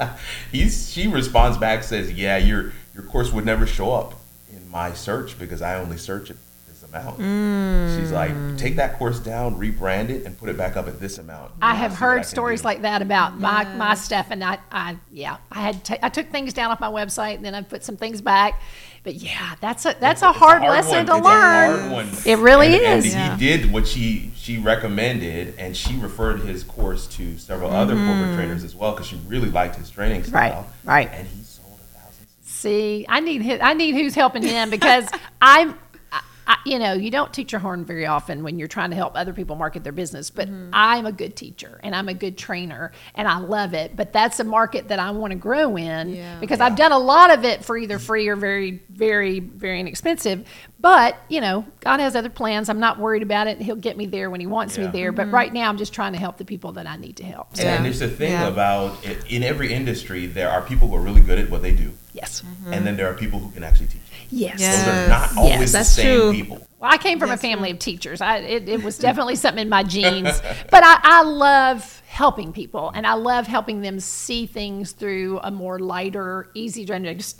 He's 0.52 0.90
she 0.90 1.06
responds 1.06 1.58
back 1.58 1.82
says, 1.82 2.12
yeah, 2.12 2.38
your 2.38 2.72
your 2.94 3.02
course 3.04 3.32
would 3.32 3.44
never 3.44 3.66
show 3.66 3.92
up 3.92 4.14
in 4.52 4.68
my 4.70 4.92
search 4.92 5.38
because 5.38 5.60
I 5.60 5.76
only 5.76 5.96
search 5.96 6.30
at 6.30 6.36
this 6.92 7.02
amount. 7.04 8.00
She's 8.00 8.12
like, 8.12 8.32
take 8.58 8.76
that 8.76 8.98
course 8.98 9.18
down, 9.20 9.56
rebrand 9.58 10.10
it, 10.10 10.24
and 10.26 10.36
put 10.38 10.48
it 10.48 10.56
back 10.56 10.76
up 10.76 10.88
at 10.88 11.00
this 11.00 11.18
amount. 11.18 11.52
I 11.62 11.74
have 11.74 11.92
see 11.92 11.94
what 11.96 12.02
I 12.10 12.12
heard 12.16 12.26
stories 12.26 12.60
do." 12.62 12.64
like 12.68 12.82
that 12.82 13.02
about 13.02 13.38
my, 13.38 13.64
my 13.76 13.94
stuff, 13.94 14.26
and 14.30 14.42
I, 14.44 14.58
I 14.70 14.96
yeah, 15.12 15.38
I 15.50 15.60
had 15.60 15.84
ta- 15.84 15.98
I 16.02 16.08
took 16.08 16.28
things 16.30 16.52
down 16.52 16.70
off 16.70 16.80
my 16.80 16.88
website, 16.90 17.36
and 17.36 17.44
then 17.44 17.54
I 17.54 17.62
put 17.62 17.84
some 17.84 17.96
things 17.96 18.20
back. 18.20 18.60
But 19.02 19.14
yeah, 19.14 19.54
that's 19.60 19.86
a 19.86 19.96
that's 19.98 20.20
a 20.22 20.28
It's 20.28 20.38
hard, 20.38 20.62
lesson 20.62 20.90
one. 20.92 21.06
to 21.06 21.12
It's 21.16 21.20
a 21.20 21.24
learn. 21.24 21.78
hard 21.80 21.92
one. 21.92 22.08
It 22.26 22.38
really 22.38 22.74
And- 22.74 22.84
and 22.84 23.04
is. 23.06 23.14
Yeah. 23.14 23.36
he 23.36 23.46
did 23.46 23.72
what 23.72 23.86
she 23.86 24.30
she 24.36 24.58
recommended, 24.58 25.54
and 25.58 25.76
she 25.76 25.96
referred 25.96 26.40
his 26.40 26.62
course 26.64 27.06
to 27.16 27.38
several 27.38 27.70
other 27.70 27.94
corporate 27.94 28.34
trainers 28.36 28.62
as 28.64 28.74
well 28.74 28.92
because 28.92 29.06
she 29.06 29.16
really 29.26 29.50
liked 29.50 29.76
his 29.76 29.88
training 29.90 30.22
Mm-hmm. 30.22 30.34
Right, 30.34 30.50
style. 30.52 30.66
right. 30.84 31.08
And 31.12 31.26
he 31.28 31.42
sold 31.44 31.78
a 31.80 31.98
thousand. 31.98 32.26
See, 32.42 33.06
I 33.08 33.20
need 33.20 33.42
hi- 33.42 33.58
I 33.70 33.72
need 33.74 33.94
who's 33.94 34.14
helping 34.14 34.42
him 34.42 34.68
because 34.70 35.08
I'm. 35.42 35.78
I, 36.50 36.54
I, 36.54 36.56
you 36.64 36.78
know, 36.78 36.92
you 36.92 37.10
don't 37.10 37.32
teach 37.32 37.52
your 37.52 37.60
horn 37.60 37.84
very 37.84 38.06
often 38.06 38.42
when 38.42 38.58
you're 38.58 38.68
trying 38.68 38.90
to 38.90 38.96
help 38.96 39.12
other 39.14 39.32
people 39.32 39.56
market 39.56 39.84
their 39.84 39.92
business. 39.92 40.30
But 40.30 40.48
mm-hmm. 40.48 40.70
I'm 40.72 41.06
a 41.06 41.12
good 41.12 41.36
teacher 41.36 41.80
and 41.82 41.94
I'm 41.94 42.08
a 42.08 42.14
good 42.14 42.36
trainer 42.36 42.92
and 43.14 43.28
I 43.28 43.38
love 43.38 43.74
it. 43.74 43.96
But 43.96 44.12
that's 44.12 44.40
a 44.40 44.44
market 44.44 44.88
that 44.88 44.98
I 44.98 45.10
want 45.12 45.32
to 45.32 45.38
grow 45.38 45.76
in 45.76 46.10
Yeah. 46.10 46.40
because 46.40 46.60
I've 46.60 46.76
done 46.76 46.92
a 46.92 46.98
lot 46.98 47.32
of 47.32 47.44
it 47.44 47.64
for 47.64 47.76
either 47.76 47.98
free 47.98 48.28
or 48.28 48.36
very, 48.36 48.82
very, 48.90 49.40
very 49.40 49.80
inexpensive. 49.80 50.46
But 50.80 51.16
you 51.28 51.40
know, 51.40 51.64
God 51.80 52.00
has 52.00 52.16
other 52.16 52.30
plans. 52.30 52.68
I'm 52.68 52.80
not 52.80 52.98
worried 52.98 53.22
about 53.22 53.46
it. 53.46 53.60
He'll 53.60 53.76
get 53.76 53.96
me 53.96 54.06
there 54.06 54.30
when 54.30 54.40
He 54.40 54.46
wants 54.46 54.78
me 54.78 54.86
there. 54.86 55.12
But 55.12 55.26
mm-hmm. 55.26 55.34
right 55.34 55.52
now, 55.52 55.68
I'm 55.68 55.76
just 55.76 55.92
trying 55.92 56.12
to 56.14 56.18
help 56.18 56.38
the 56.38 56.44
people 56.44 56.72
that 56.72 56.86
I 56.86 56.96
need 56.96 57.16
to 57.16 57.24
help. 57.24 57.54
So, 57.56 57.62
And, 57.62 57.68
Yeah. 57.68 57.76
and 57.76 57.84
there's 57.84 58.00
a 58.00 58.08
thing 58.08 58.32
Yeah. 58.32 58.48
about 58.48 58.96
i- 59.06 59.16
in 59.28 59.42
every 59.42 59.72
industry, 59.72 60.26
there 60.26 60.48
are 60.50 60.62
people 60.62 60.88
who 60.88 60.96
are 60.96 61.00
really 61.00 61.20
good 61.20 61.38
at 61.38 61.50
what 61.50 61.60
they 61.62 61.72
do, 61.72 61.92
yes, 62.14 62.40
mm-hmm. 62.42 62.72
and 62.72 62.86
then 62.86 62.96
there 62.96 63.08
are 63.10 63.14
people 63.14 63.38
who 63.40 63.50
can 63.50 63.62
actually 63.62 63.88
teach. 63.88 64.00
yes. 64.30 64.58
Yes. 64.58 64.84
Those 64.86 64.94
are 64.94 65.08
not 65.08 65.36
always 65.36 65.60
Yes, 65.60 65.72
the 65.72 65.84
same 65.84 66.18
true. 66.20 66.32
people. 66.32 66.66
Well, 66.78 66.90
I 66.90 66.96
came 66.96 67.18
from 67.18 67.28
That's 67.28 67.42
a 67.42 67.46
family 67.46 67.68
true. 67.70 67.74
of 67.74 67.78
teachers. 67.80 68.20
I, 68.22 68.38
it, 68.38 68.68
it 68.68 68.82
was 68.82 68.96
definitely 69.06 69.36
something 69.36 69.60
in 69.62 69.68
my 69.68 69.82
genes. 69.82 70.40
But 70.70 70.82
I, 70.84 70.98
I 71.02 71.22
love 71.24 72.02
helping 72.20 72.52
people, 72.52 72.92
and 72.94 73.06
I 73.06 73.14
love 73.14 73.46
helping 73.46 73.80
them 73.80 73.98
see 73.98 74.44
things 74.44 74.92
through 74.92 75.40
a 75.42 75.50
more 75.50 75.78
lighter, 75.78 76.50
easy 76.52 76.84
to 76.84 76.92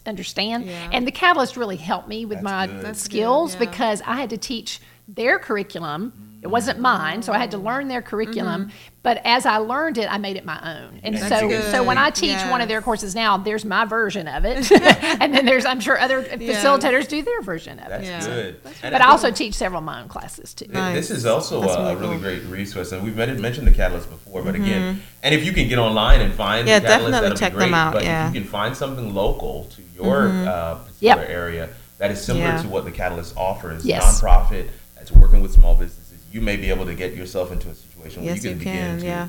understand. 0.07 0.65
Yeah. 0.65 0.89
And 0.91 1.07
the 1.07 1.13
Catalyst 1.13 1.59
really 1.59 1.77
helped 1.77 2.09
me 2.09 2.25
with 2.25 2.41
That's 2.41 2.45
my 2.45 2.67
good. 2.67 2.97
Skills 2.97 3.53
yeah. 3.53 3.61
because 3.61 4.01
I 4.07 4.15
had 4.15 4.31
to 4.31 4.39
teach 4.39 4.81
their 5.07 5.39
curriculum. 5.39 6.30
It 6.43 6.47
wasn't 6.47 6.81
mine, 6.81 7.23
so 7.23 7.35
I 7.35 7.39
had 7.39 7.51
to 7.51 7.59
learn 7.59 7.89
their 7.89 8.01
curriculum. 8.01 8.63
Mm-hmm. 8.67 8.77
But 9.03 9.21
as 9.25 9.45
I 9.45 9.59
learned 9.59 9.99
it, 9.99 10.11
I 10.11 10.17
made 10.17 10.37
it 10.37 10.45
my 10.47 10.59
own. 10.79 11.01
And 11.03 11.15
That's 11.15 11.29
so, 11.29 11.49
good. 11.49 11.71
so 11.71 11.83
when 11.83 11.99
I 11.99 12.09
teach 12.11 12.39
one 12.51 12.61
of 12.63 12.69
their 12.69 12.81
courses 12.81 13.15
now, 13.15 13.37
there's 13.37 13.65
my 13.65 13.85
version 13.85 14.27
of 14.27 14.45
it, 14.47 14.71
and 15.21 15.35
then 15.35 15.45
there's 15.45 15.65
I'm 15.67 15.81
sure 15.81 15.99
other 15.99 16.23
facilitators 16.23 17.09
do 17.09 17.23
their 17.23 17.43
version 17.43 17.79
of 17.79 17.87
it. 17.87 17.89
That's 17.91 18.07
Yeah. 18.07 18.25
good. 18.25 18.61
And 18.83 18.93
But 18.93 19.03
I 19.03 19.09
also 19.09 19.31
teach 19.31 19.55
several 19.55 19.79
of 19.81 19.85
my 19.85 20.01
own 20.03 20.09
classes 20.09 20.55
too. 20.55 20.67
Nice. 20.69 20.95
This 20.95 21.11
is 21.11 21.27
also 21.27 21.61
That's 21.61 21.75
a, 21.75 21.79
a 21.79 21.83
really 21.83 21.97
really 21.97 22.13
cool. 22.15 22.23
great 22.23 22.43
resource, 22.45 22.93
and 22.93 23.03
we've 23.03 23.17
mentioned 23.17 23.67
the 23.67 23.73
Catalyst 23.73 24.09
before, 24.11 24.43
but 24.43 24.55
again, 24.55 24.95
mm-hmm. 24.95 25.01
and 25.23 25.35
if 25.35 25.45
you 25.45 25.53
can 25.53 25.69
get 25.69 25.79
online 25.79 26.21
and 26.23 26.33
find 26.33 26.67
Yeah, 26.67 26.79
the 26.79 26.87
Catalyst, 26.87 27.11
definitely 27.13 27.29
that'll 27.29 27.39
check 27.39 27.53
be 27.53 27.57
great. 27.59 27.65
them 27.67 27.75
out, 27.75 27.93
But 27.93 28.05
yeah. 28.05 28.29
if 28.29 28.35
you 28.35 28.41
can 28.41 28.49
find 28.51 28.77
something 28.77 29.15
local 29.15 29.65
to 29.77 29.83
your 29.95 30.23
mm-hmm. 30.29 30.49
uh, 30.49 30.75
particular 30.77 31.23
Yep. 31.23 31.29
area 31.29 31.69
that 31.99 32.11
is 32.11 32.21
similar 32.23 32.47
Yeah. 32.47 32.63
to 32.63 32.69
what 32.69 32.85
the 32.85 32.91
Catalyst 32.93 33.37
offers, 33.37 33.85
Yes. 33.85 34.21
nonprofit 34.23 34.69
that's 34.97 35.13
working 35.13 35.41
with 35.43 35.53
small 35.53 35.75
businesses, 35.75 36.00
you 36.31 36.41
may 36.41 36.57
be 36.57 36.71
able 36.71 36.87
to 36.87 36.95
get 36.95 37.15
yourself 37.15 37.53
into 37.53 37.69
a 37.69 37.75
situation 37.75 38.23
where 38.25 38.35
Yes, 38.35 38.45
you 38.45 38.51
can 38.51 38.59
you 38.59 38.65
begin 38.65 38.75
can, 38.77 38.99
to 39.01 39.05
yeah. 39.07 39.29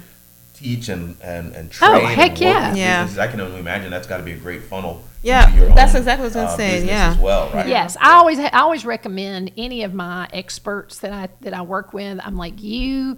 teach 0.53 0.89
and, 0.89 1.17
and, 1.21 1.53
and 1.55 1.71
train. 1.71 1.91
Oh, 1.91 1.99
heck 2.05 2.17
and 2.17 2.29
work 2.31 2.39
yeah. 2.41 2.69
with 2.69 2.77
Yeah. 2.77 3.03
businesses. 3.03 3.19
I 3.19 3.27
can 3.27 3.41
only 3.41 3.59
imagine 3.59 3.89
that's 3.91 4.07
got 4.07 4.17
to 4.17 4.23
be 4.23 4.33
a 4.33 4.37
great 4.37 4.63
funnel. 4.63 5.03
Yeah, 5.23 5.51
that's 5.75 5.93
own, 5.93 5.99
exactly 6.01 6.07
what 6.07 6.19
I 6.19 6.23
was 6.23 6.33
gonna 6.33 6.47
uh, 6.47 6.57
say, 6.57 6.85
yeah. 6.85 7.11
as 7.11 7.17
well, 7.19 7.51
right? 7.51 7.67
Yes, 7.67 7.95
I 8.01 8.13
always 8.13 8.39
I 8.39 8.49
always 8.53 8.85
recommend 8.85 9.51
any 9.55 9.83
of 9.83 9.93
my 9.93 10.27
experts 10.33 10.97
that 10.99 11.13
I 11.13 11.29
that 11.41 11.53
I 11.53 11.61
work 11.61 11.93
with. 11.93 12.19
I'm 12.23 12.37
like 12.37 12.61
you. 12.61 13.17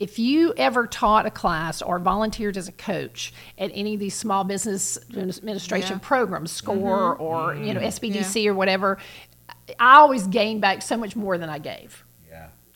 If 0.00 0.18
you 0.18 0.52
ever 0.56 0.88
taught 0.88 1.24
a 1.26 1.30
class 1.30 1.80
or 1.80 2.00
volunteered 2.00 2.56
as 2.56 2.66
a 2.66 2.72
coach 2.72 3.32
at 3.56 3.70
any 3.72 3.94
of 3.94 4.00
these 4.00 4.16
small 4.16 4.42
business 4.42 4.98
administration 5.16 5.92
Yeah. 6.02 6.06
programs, 6.08 6.50
SCORE 6.50 7.14
or 7.14 7.54
you 7.54 7.72
know 7.72 7.80
SBDC 7.80 8.42
Yeah. 8.42 8.50
or 8.50 8.54
whatever, 8.54 8.98
I 9.78 9.98
always 9.98 10.26
gain 10.26 10.58
back 10.58 10.82
so 10.82 10.96
much 10.96 11.14
more 11.14 11.38
than 11.38 11.48
I 11.48 11.58
gave. 11.58 12.04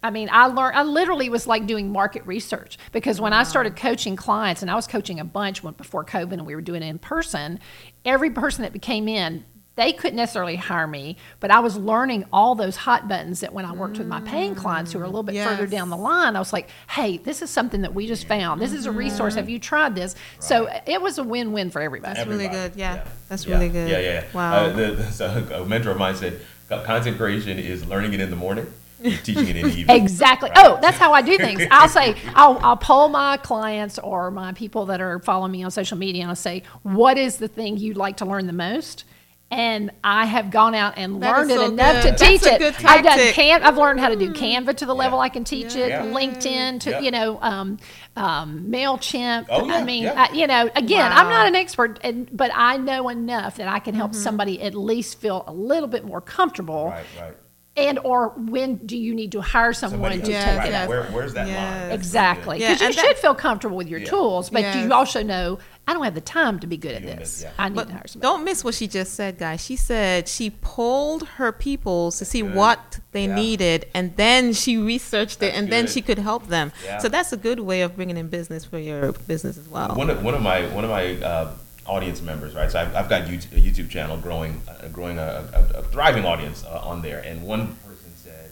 Yeah. 0.03 0.09
I 0.09 0.11
mean, 0.11 0.29
I 0.31 0.47
learned, 0.47 0.77
I 0.77 0.83
literally 0.83 1.29
was 1.29 1.47
like 1.47 1.67
doing 1.67 1.91
market 1.91 2.25
research 2.27 2.79
because 2.93 3.21
when 3.21 3.33
I 3.33 3.43
started 3.43 3.77
coaching 3.77 4.17
clients, 4.17 4.63
and 4.63 4.71
I 4.71 4.75
was 4.75 4.87
coaching 4.87 5.21
a 5.21 5.25
bunch 5.25 5.63
when, 5.63 5.75
before 5.75 6.05
COVID 6.05 6.33
and 6.35 6.47
we 6.47 6.55
were 6.55 6.61
doing 6.61 6.83
it 6.83 6.87
in 6.87 6.99
person, 6.99 7.59
every 8.05 8.31
person 8.31 8.63
that 8.63 8.81
came 8.81 9.09
in, 9.09 9.45
they 9.75 9.93
couldn't 9.93 10.17
necessarily 10.17 10.57
hire 10.57 10.89
me, 10.89 11.17
but 11.39 11.53
I 11.53 11.61
was 11.61 11.77
learning 11.77 12.25
all 12.33 12.57
those 12.57 12.75
hot 12.75 13.07
buttons 13.09 13.41
that 13.41 13.53
when 13.53 13.65
I 13.65 13.73
worked 13.73 13.99
with 13.99 14.09
my 14.09 14.21
paying 14.21 14.57
clients 14.57 14.93
who 14.93 14.99
were 14.99 15.05
a 15.05 15.09
little 15.09 15.23
bit 15.23 15.37
further 15.45 15.69
down 15.69 15.89
the 15.89 15.97
line, 15.97 16.35
I 16.35 16.41
was 16.41 16.53
like, 16.53 16.69
hey, 16.89 17.19
this 17.19 17.43
is 17.43 17.51
something 17.51 17.83
that 17.83 17.95
we 17.95 18.09
just 18.09 18.27
found. 18.27 18.61
This 18.61 18.73
is 18.73 18.87
a 18.87 18.91
resource. 18.91 19.37
Have 19.37 19.49
you 19.49 19.61
tried 19.61 19.95
this? 19.95 20.17
So 20.41 20.69
it 20.85 21.01
was 21.01 21.19
a 21.19 21.23
win 21.23 21.53
win 21.53 21.71
for 21.71 21.81
everybody. 21.81 22.15
That's 22.15 22.29
really 22.29 22.49
good. 22.49 22.73
Yeah. 22.75 23.05
That's 23.29 23.47
Yeah. 23.47 23.55
really 23.55 23.69
good. 23.69 23.89
Yeah, 23.89 24.01
yeah. 24.01 24.11
yeah. 24.15 24.25
Wow. 24.33 24.55
Uh, 24.55 24.73
the, 24.73 24.87
the, 24.97 25.13
so 25.13 25.47
a 25.55 25.65
mentor 25.65 25.93
of 25.93 25.99
mine 25.99 26.17
said, 26.17 26.41
content 26.69 27.17
creation 27.17 27.57
is 27.59 27.87
learning 27.87 28.15
it 28.15 28.21
in 28.21 28.31
the 28.31 28.37
morning, 28.37 28.65
and 28.67 28.73
teaching 29.03 29.49
it 29.49 29.57
in 29.57 29.67
the 29.69 29.79
evening. 29.81 29.97
Exactly. 30.03 30.51
Right? 30.51 30.67
Oh, 30.67 30.79
that's 30.81 30.99
how 30.99 31.13
I 31.13 31.23
do 31.23 31.37
things. 31.37 31.63
I'll 31.71 31.89
say, 31.89 32.17
I'll, 32.35 32.59
I'll 32.63 32.77
poll 32.77 33.09
my 33.09 33.37
clients 33.37 33.99
or 33.99 34.31
my 34.31 34.53
people 34.53 34.87
that 34.87 35.01
are 35.01 35.19
following 35.21 35.53
me 35.53 35.63
on 35.63 35.71
social 35.71 35.97
media 35.99 36.23
and 36.23 36.31
I'll 36.31 36.37
say, 36.37 36.63
what 36.83 37.17
is 37.19 37.37
the 37.39 37.49
thing 37.49 37.77
you'd 37.77 37.97
like 37.97 38.19
to 38.19 38.25
learn 38.25 38.47
the 38.47 38.53
most? 38.53 39.05
And 39.51 39.93
I 40.05 40.27
have 40.27 40.51
gone 40.51 40.75
out 40.75 40.99
and 40.99 41.23
That 41.23 41.35
learned 41.39 41.51
is 41.53 41.57
it 41.59 41.73
enough 41.73 42.03
good. 42.03 42.19
to 42.19 42.25
teach 42.27 42.43
a 42.45 42.55
it. 42.57 42.59
good 42.59 42.75
I've 42.85 43.03
done 43.03 43.17
tactic. 43.17 43.35
can 43.35 43.63
I've 43.63 43.79
learned 43.79 43.99
how 43.99 44.11
to 44.11 44.17
do 44.17 44.31
Canva 44.35 44.77
to 44.77 44.85
the 44.85 44.95
level 44.95 45.21
I 45.21 45.31
can 45.31 45.45
teach 45.45 45.75
it, 45.75 45.89
Yeah. 45.89 46.03
LinkedIn 46.05 46.81
to 46.81 46.91
Yeah. 46.91 47.01
you 47.01 47.11
know, 47.11 47.39
um, 47.41 47.79
um, 48.15 48.67
Mailchimp. 48.69 49.47
Oh, 49.49 49.65
yeah, 49.67 49.77
I 49.77 49.85
mean, 49.85 50.03
yeah. 50.03 50.27
I, 50.31 50.35
you 50.35 50.47
know, 50.47 50.69
again, 50.77 51.11
I'm 51.11 51.31
not 51.31 51.47
an 51.47 51.55
expert, 51.55 51.99
and, 52.03 52.29
but 52.31 52.51
I 52.55 52.77
know 52.77 53.09
enough 53.09 53.57
that 53.57 53.69
I 53.69 53.79
can 53.79 53.95
help 53.95 54.11
Mm-hmm. 54.11 54.21
somebody 54.21 54.61
at 54.61 54.75
least 54.75 55.19
feel 55.19 55.45
a 55.47 55.53
little 55.55 55.89
bit 55.89 56.05
more 56.05 56.21
comfortable. 56.21 56.89
Right, 56.89 57.07
right. 57.19 57.35
And 57.79 57.99
or 58.01 58.31
when 58.37 58.77
do 58.77 58.97
you 58.97 59.15
need 59.15 59.31
to 59.33 59.41
hire 59.41 59.73
someone 59.73 60.11
Somebody 60.13 60.17
to 60.17 60.23
else. 60.23 60.29
Yeah, 60.31 60.45
take 60.51 60.59
right. 60.59 60.69
it 60.69 60.73
yes. 60.73 60.83
up? 60.83 60.89
Where, 60.89 61.03
where's 61.05 61.33
that 61.35 61.47
line? 61.47 61.55
Yes. 61.55 61.71
That's 61.71 61.83
really 61.85 61.95
Exactly. 61.95 62.59
good. 62.59 62.63
Yeah, 62.65 62.69
Because 62.75 62.81
you 62.81 62.87
and 62.87 62.95
should 62.97 63.17
feel 63.19 63.35
comfortable 63.35 63.77
with 63.77 63.89
your 63.89 64.01
Yeah. 64.01 64.07
tools, 64.11 64.51
but 64.51 64.63
Yes. 64.63 64.77
you 64.85 64.93
also 64.93 65.23
know 65.23 65.59
I 65.87 65.95
don't 65.95 66.05
have 66.05 66.15
the 66.15 66.21
time 66.21 66.59
to 66.61 66.67
be 66.67 66.77
good 66.77 66.97
at 66.97 67.03
Doing 67.03 67.17
this. 67.17 67.37
this, 67.37 67.43
yeah. 67.45 67.51
I 67.59 67.69
need 67.71 67.75
But 67.77 67.87
to 67.87 67.93
hire 67.95 68.03
somebody. 68.07 68.31
don't 68.31 68.45
miss 68.45 68.63
what 68.63 68.75
she 68.75 68.87
just 68.89 69.15
said, 69.15 69.39
guys. 69.39 69.65
She 69.65 69.75
said 69.77 70.29
she 70.29 70.51
polled 70.51 71.27
her 71.39 71.51
peoples 71.51 72.19
to 72.19 72.27
see 72.27 72.43
good. 72.43 72.55
what 72.55 72.99
they 73.13 73.25
Yeah. 73.27 73.35
needed, 73.37 73.87
and 73.95 74.15
then 74.17 74.53
she 74.53 74.77
researched 74.77 75.37
it, 75.39 75.41
That's 75.47 75.57
and 75.57 75.73
then 75.73 75.87
she 75.87 76.03
could 76.03 76.19
help 76.19 76.49
them. 76.49 76.73
Yeah. 76.85 76.99
So 76.99 77.09
that's 77.09 77.33
a 77.33 77.39
good 77.39 77.61
way 77.61 77.81
of 77.81 77.97
bringing 77.97 78.19
in 78.19 78.29
business 78.29 78.67
for 78.67 78.79
your 78.79 79.13
business 79.13 79.57
as 79.57 79.67
well. 79.69 79.95
One 79.95 80.11
of, 80.11 80.23
one 80.23 80.35
of 80.35 80.43
my 80.43 80.67
one 80.75 80.85
of 80.85 80.91
my 80.91 81.15
uh, 81.23 81.53
audience 81.89 82.21
members, 82.21 82.55
right? 82.55 82.71
So 82.71 82.81
I've, 82.81 82.95
I've 82.95 83.09
got 83.09 83.27
YouTube, 83.27 83.53
a 83.53 83.61
YouTube 83.61 83.91
channel 83.91 84.17
growing, 84.17 84.61
uh, 84.69 84.89
growing 84.89 85.19
a, 85.19 85.49
a, 85.55 85.79
a 85.79 85.83
thriving 85.85 86.25
audience 86.25 86.65
uh, 86.65 86.81
on 86.83 87.03
there, 87.03 87.21
and 87.21 87.43
one 87.43 87.75
person 87.87 88.13
said 88.15 88.51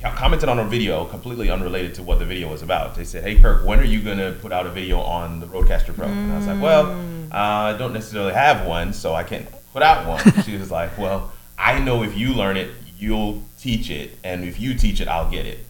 commented 0.00 0.48
on 0.48 0.58
a 0.58 0.64
video 0.64 1.04
completely 1.04 1.50
unrelated 1.50 1.94
to 1.94 2.02
what 2.02 2.18
the 2.18 2.24
video 2.24 2.48
was 2.48 2.62
about. 2.62 2.94
They 2.94 3.04
said, 3.04 3.22
"Hey 3.22 3.40
Kirk, 3.40 3.64
when 3.64 3.78
are 3.78 3.84
you 3.84 4.00
going 4.00 4.18
to 4.18 4.32
put 4.40 4.52
out 4.52 4.66
a 4.66 4.70
video 4.70 4.98
on 5.00 5.40
the 5.40 5.46
RODECaster 5.46 5.94
Pro?" 5.94 6.06
And 6.06 6.32
I 6.32 6.38
was 6.38 6.46
like, 6.46 6.62
"Well, 6.62 6.86
uh, 7.32 7.74
I 7.74 7.76
don't 7.78 7.92
necessarily 7.92 8.32
have 8.32 8.66
one, 8.66 8.92
so 8.92 9.14
I 9.14 9.22
can't 9.22 9.46
put 9.72 9.82
out 9.82 10.06
one." 10.08 10.42
she 10.44 10.56
was 10.56 10.70
like, 10.70 10.96
"Well, 10.98 11.32
I 11.58 11.78
know 11.78 12.02
if 12.02 12.16
you 12.16 12.32
learn 12.32 12.56
it, 12.56 12.70
you'll 12.98 13.42
teach 13.58 13.90
it, 13.90 14.18
and 14.24 14.44
if 14.44 14.58
you 14.58 14.74
teach 14.74 15.00
it, 15.00 15.08
I'll 15.08 15.30
get 15.30 15.46
it." 15.46 15.60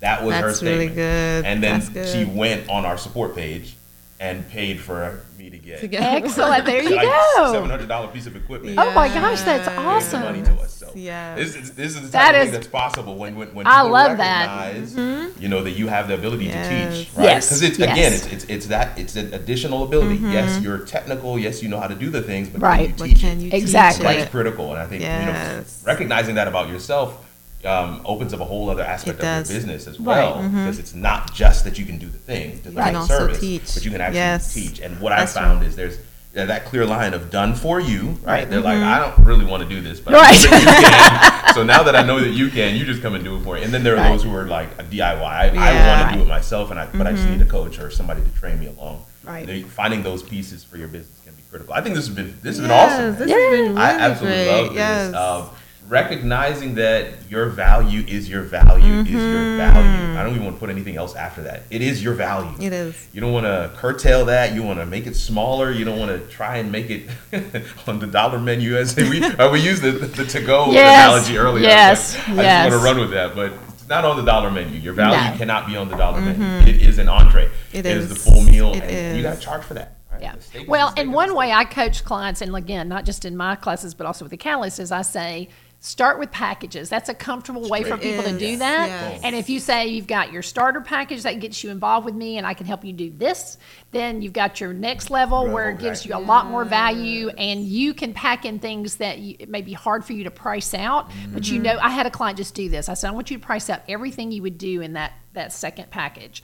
That 0.00 0.24
was 0.24 0.34
her 0.36 0.46
That's 0.46 0.62
really 0.62 0.86
statement. 0.86 0.96
good. 0.96 1.44
And 1.44 1.62
then 1.62 2.06
she 2.06 2.24
went 2.24 2.68
on 2.70 2.86
our 2.86 2.96
support 2.96 3.34
page 3.34 3.74
and 4.20 4.48
paid 4.50 4.80
for 4.80 5.20
me 5.38 5.48
to 5.48 5.58
get 5.58 5.78
To 5.80 5.86
get- 5.86 6.02
Excellent. 6.02 6.64
There 6.68 6.82
you 6.82 6.96
like 6.96 7.06
go. 7.36 7.52
seven 7.52 7.70
hundred 7.70 7.88
dollar 7.88 8.08
piece 8.08 8.26
of 8.26 8.34
equipment. 8.34 8.76
Oh 8.78 8.90
my 8.92 9.08
gosh, 9.08 9.42
that's 9.42 9.66
Yes. 9.66 9.68
Gave 9.68 9.76
the 9.76 9.80
awesome. 9.88 10.22
money 10.22 10.42
to 10.42 10.52
us. 10.62 10.74
So 10.74 10.90
yeah, 10.94 11.36
this 11.36 11.54
is 11.54 11.70
this 11.74 11.94
is 11.94 12.02
the 12.02 12.08
That 12.08 12.34
of 12.34 12.40
is- 12.40 12.44
thing 12.46 12.52
that's 12.54 12.66
possible 12.66 13.16
when 13.16 13.36
when, 13.36 13.54
when 13.54 13.66
I 13.66 13.78
people 13.82 13.92
love 13.92 14.16
that. 14.18 14.66
recognize, 14.74 14.94
mm-hmm. 14.94 15.42
you 15.42 15.48
know, 15.48 15.62
that 15.62 15.72
you 15.72 15.86
have 15.86 16.08
the 16.08 16.14
ability 16.14 16.46
Yes. 16.46 16.68
to 16.92 16.96
teach, 17.04 17.16
right? 17.16 17.24
Yes. 17.24 17.46
Because 17.48 17.62
it's 17.62 17.78
Yes. 17.78 17.92
again, 17.92 18.12
it's, 18.12 18.26
it's 18.26 18.44
it's 18.44 18.66
that 18.66 18.98
it's 18.98 19.14
an 19.16 19.32
additional 19.34 19.84
ability. 19.84 20.16
Mm-hmm. 20.16 20.32
Yes, 20.32 20.60
you're 20.62 20.78
technical. 20.80 21.38
Yes, 21.38 21.62
you 21.62 21.68
know 21.68 21.78
how 21.78 21.86
to 21.86 21.94
do 21.94 22.10
the 22.10 22.22
things, 22.22 22.48
but 22.48 22.60
Right. 22.60 22.96
can 22.96 23.06
you 23.08 23.14
teach 23.14 23.20
can 23.22 23.38
it? 23.38 23.42
you 23.44 23.50
Exactly. 23.52 24.06
teach 24.06 24.16
That's 24.18 24.30
critical, 24.32 24.72
and 24.72 24.82
I 24.82 24.86
think 24.86 25.02
you 25.02 25.08
know 25.08 25.62
recognizing 25.84 26.34
that 26.34 26.48
about 26.48 26.68
yourself 26.68 27.24
um, 27.64 28.00
opens 28.04 28.32
up 28.32 28.40
a 28.40 28.44
whole 28.44 28.70
other 28.70 28.82
aspect 28.82 29.18
of 29.18 29.24
your 29.24 29.40
business 29.56 29.86
as 29.86 29.98
Right. 29.98 30.22
well, 30.22 30.42
because 30.48 30.78
it's 30.78 30.94
not 30.94 31.34
just 31.34 31.64
that 31.64 31.78
you 31.78 31.84
can 31.84 31.98
do 31.98 32.06
the 32.06 32.18
thing, 32.18 32.60
the 32.64 32.94
also 32.96 33.18
service, 33.18 33.40
teach. 33.40 33.74
but 33.74 33.84
you 33.84 33.90
can 33.90 34.00
actually 34.00 34.18
Yes. 34.18 34.54
teach. 34.54 34.78
And 34.80 35.00
what 35.00 35.12
I 35.12 35.20
That's 35.20 35.32
found 35.32 35.64
is 35.64 35.74
there's 35.74 35.98
that 36.34 36.66
clear 36.66 36.86
line 36.86 37.14
of 37.14 37.30
done 37.30 37.54
for 37.56 37.80
you, 37.80 38.16
right? 38.22 38.48
They're 38.48 38.60
Mm-hmm. 38.60 38.80
like, 38.80 38.82
I 38.82 39.00
don't 39.00 39.24
really 39.26 39.44
want 39.44 39.64
to 39.64 39.68
do 39.68 39.80
this, 39.80 39.98
but 39.98 40.14
Right. 40.14 40.40
you 40.40 40.48
can. 40.48 41.44
so 41.54 41.64
now 41.64 41.82
that 41.82 41.96
I 41.96 42.02
know 42.04 42.20
that 42.20 42.30
you 42.30 42.48
can, 42.48 42.76
you 42.76 42.84
just 42.84 43.02
come 43.02 43.14
and 43.16 43.24
do 43.24 43.34
it 43.36 43.40
for 43.42 43.56
me. 43.56 43.64
And 43.64 43.74
then 43.74 43.82
there 43.82 43.94
are 43.94 43.96
Right. 43.96 44.10
those 44.12 44.22
who 44.22 44.32
are 44.36 44.44
like 44.46 44.68
a 44.78 44.84
DIY. 44.84 45.20
I, 45.20 45.48
I 45.48 45.96
want 45.98 46.10
to 46.12 46.16
do 46.18 46.22
it 46.22 46.28
myself, 46.28 46.70
and 46.70 46.78
I, 46.78 46.86
but 46.86 47.08
I 47.08 47.12
just 47.12 47.26
need 47.28 47.42
a 47.42 47.44
coach 47.44 47.80
or 47.80 47.90
somebody 47.90 48.22
to 48.22 48.30
train 48.38 48.60
me 48.60 48.66
along. 48.68 49.04
Right. 49.24 49.66
Finding 49.66 50.04
those 50.04 50.22
pieces 50.22 50.62
for 50.62 50.76
your 50.76 50.86
business 50.88 51.18
can 51.24 51.34
be 51.34 51.42
critical. 51.50 51.74
I 51.74 51.80
think 51.80 51.96
this 51.96 52.06
has 52.06 52.14
been 52.14 52.38
this 52.42 52.56
has 52.56 52.60
been 52.60 52.70
awesome. 52.70 53.16
This 53.16 53.30
has 53.30 53.50
been 53.50 53.74
really 53.74 53.76
I 53.76 53.90
absolutely 53.98 54.44
great. 54.44 54.52
love 54.52 54.66
this. 54.68 54.74
Yes. 54.76 55.14
Um, 55.14 55.50
recognizing 55.88 56.74
that 56.74 57.08
your 57.30 57.46
value 57.48 58.04
is 58.06 58.28
your 58.28 58.42
value 58.42 59.00
is 59.00 59.08
your 59.10 59.56
value. 59.56 60.18
I 60.18 60.22
don't 60.22 60.32
even 60.32 60.44
want 60.44 60.56
to 60.56 60.60
put 60.60 60.70
anything 60.70 60.96
else 60.96 61.14
after 61.14 61.42
that. 61.44 61.62
It 61.70 61.80
is 61.82 62.02
your 62.02 62.14
value. 62.14 62.50
Mm-hmm. 62.50 62.62
It 62.62 62.72
is. 62.72 63.08
You 63.12 63.20
don't 63.20 63.32
want 63.32 63.46
to 63.46 63.72
curtail 63.76 64.24
that. 64.26 64.54
You 64.54 64.62
want 64.62 64.78
to 64.80 64.86
make 64.86 65.06
it 65.06 65.16
smaller. 65.16 65.70
You 65.72 65.84
don't 65.84 65.98
want 65.98 66.10
to 66.10 66.26
try 66.28 66.58
and 66.58 66.70
make 66.70 66.90
it 66.90 67.08
on 67.86 67.98
the 67.98 68.06
dollar 68.06 68.38
menu 68.38 68.76
as 68.76 68.94
we 68.96 69.22
uh, 69.24 69.50
we 69.50 69.60
used 69.60 69.82
the, 69.82 69.92
the 69.92 70.24
to 70.26 70.40
go 70.42 70.70
Yes. 70.72 71.06
analogy 71.06 71.38
earlier. 71.38 71.64
Yes. 71.64 72.16
I 72.28 72.34
Yes. 72.34 72.70
just 72.70 72.72
want 72.72 72.82
to 72.82 72.84
run 72.84 73.00
with 73.00 73.10
that, 73.12 73.34
but 73.34 73.52
it's 73.74 73.88
not 73.88 74.04
on 74.04 74.16
the 74.16 74.24
dollar 74.24 74.50
menu. 74.50 74.78
Your 74.78 74.92
value 74.92 75.30
No. 75.32 75.36
cannot 75.38 75.66
be 75.66 75.76
on 75.76 75.88
the 75.88 75.96
dollar 75.96 76.20
menu. 76.20 76.44
It 76.70 76.82
is 76.82 76.98
an 76.98 77.08
entree. 77.08 77.46
Mm-hmm. 77.46 77.76
It 77.78 77.86
it 77.86 77.96
is. 77.96 78.04
is. 78.04 78.10
the 78.10 78.30
full 78.30 78.42
meal, 78.42 78.74
It 78.74 78.82
and 78.82 79.16
you 79.16 79.22
got 79.22 79.36
to 79.36 79.40
charge 79.40 79.62
for 79.62 79.74
that. 79.74 79.94
Yeah. 80.20 80.34
Is 80.34 80.66
Well, 80.66 80.92
and 80.96 81.12
one 81.14 81.34
way 81.36 81.52
I 81.52 81.64
coach 81.64 82.04
clients, 82.04 82.40
and 82.40 82.54
again, 82.56 82.88
not 82.88 83.04
just 83.04 83.24
in 83.24 83.36
my 83.36 83.54
classes, 83.54 83.94
but 83.94 84.04
also 84.04 84.24
with 84.24 84.30
the 84.30 84.36
Catalyst, 84.36 84.80
is 84.80 84.90
I 84.90 85.02
say, 85.02 85.48
start 85.80 86.18
with 86.18 86.32
packages. 86.32 86.88
That's 86.88 87.08
a 87.08 87.14
comfortable 87.14 87.68
way 87.68 87.84
for 87.84 87.94
It 87.94 88.00
people 88.00 88.24
to 88.24 88.36
do 88.36 88.56
that. 88.56 88.88
yes. 88.88 89.20
And 89.22 89.36
if 89.36 89.48
you 89.48 89.60
say 89.60 89.86
you've 89.86 90.08
got 90.08 90.32
your 90.32 90.42
starter 90.42 90.80
package 90.80 91.22
that 91.22 91.38
gets 91.38 91.62
you 91.62 91.70
involved 91.70 92.04
with 92.04 92.16
me 92.16 92.36
and 92.36 92.44
I 92.44 92.54
can 92.54 92.66
help 92.66 92.84
you 92.84 92.92
do 92.92 93.10
this, 93.10 93.58
then 93.92 94.20
you've 94.20 94.32
got 94.32 94.60
your 94.60 94.72
next 94.72 95.08
level 95.08 95.46
where 95.48 95.68
it 95.70 95.74
Level 95.74 95.88
gives 95.88 96.04
you 96.04 96.16
a 96.16 96.18
lot 96.18 96.46
more 96.46 96.64
value 96.64 97.28
and 97.28 97.64
you 97.64 97.94
can 97.94 98.12
pack 98.12 98.44
in 98.44 98.58
things 98.58 98.96
that 98.96 99.18
you, 99.18 99.36
it 99.38 99.48
may 99.48 99.62
be 99.62 99.72
hard 99.72 100.04
for 100.04 100.14
you 100.14 100.24
to 100.24 100.30
price 100.32 100.74
out. 100.74 101.10
But 101.32 101.44
Mm-hmm. 101.44 101.54
you 101.54 101.62
know, 101.62 101.78
I 101.80 101.90
had 101.90 102.06
a 102.06 102.10
client 102.10 102.38
just 102.38 102.54
do 102.56 102.68
this. 102.68 102.88
I 102.88 102.94
said, 102.94 103.08
I 103.08 103.12
want 103.12 103.30
you 103.30 103.38
to 103.38 103.46
price 103.46 103.70
out 103.70 103.82
everything 103.88 104.32
you 104.32 104.42
would 104.42 104.58
do 104.58 104.80
in 104.80 104.94
that, 104.94 105.12
that 105.34 105.52
second 105.52 105.90
package. 105.90 106.42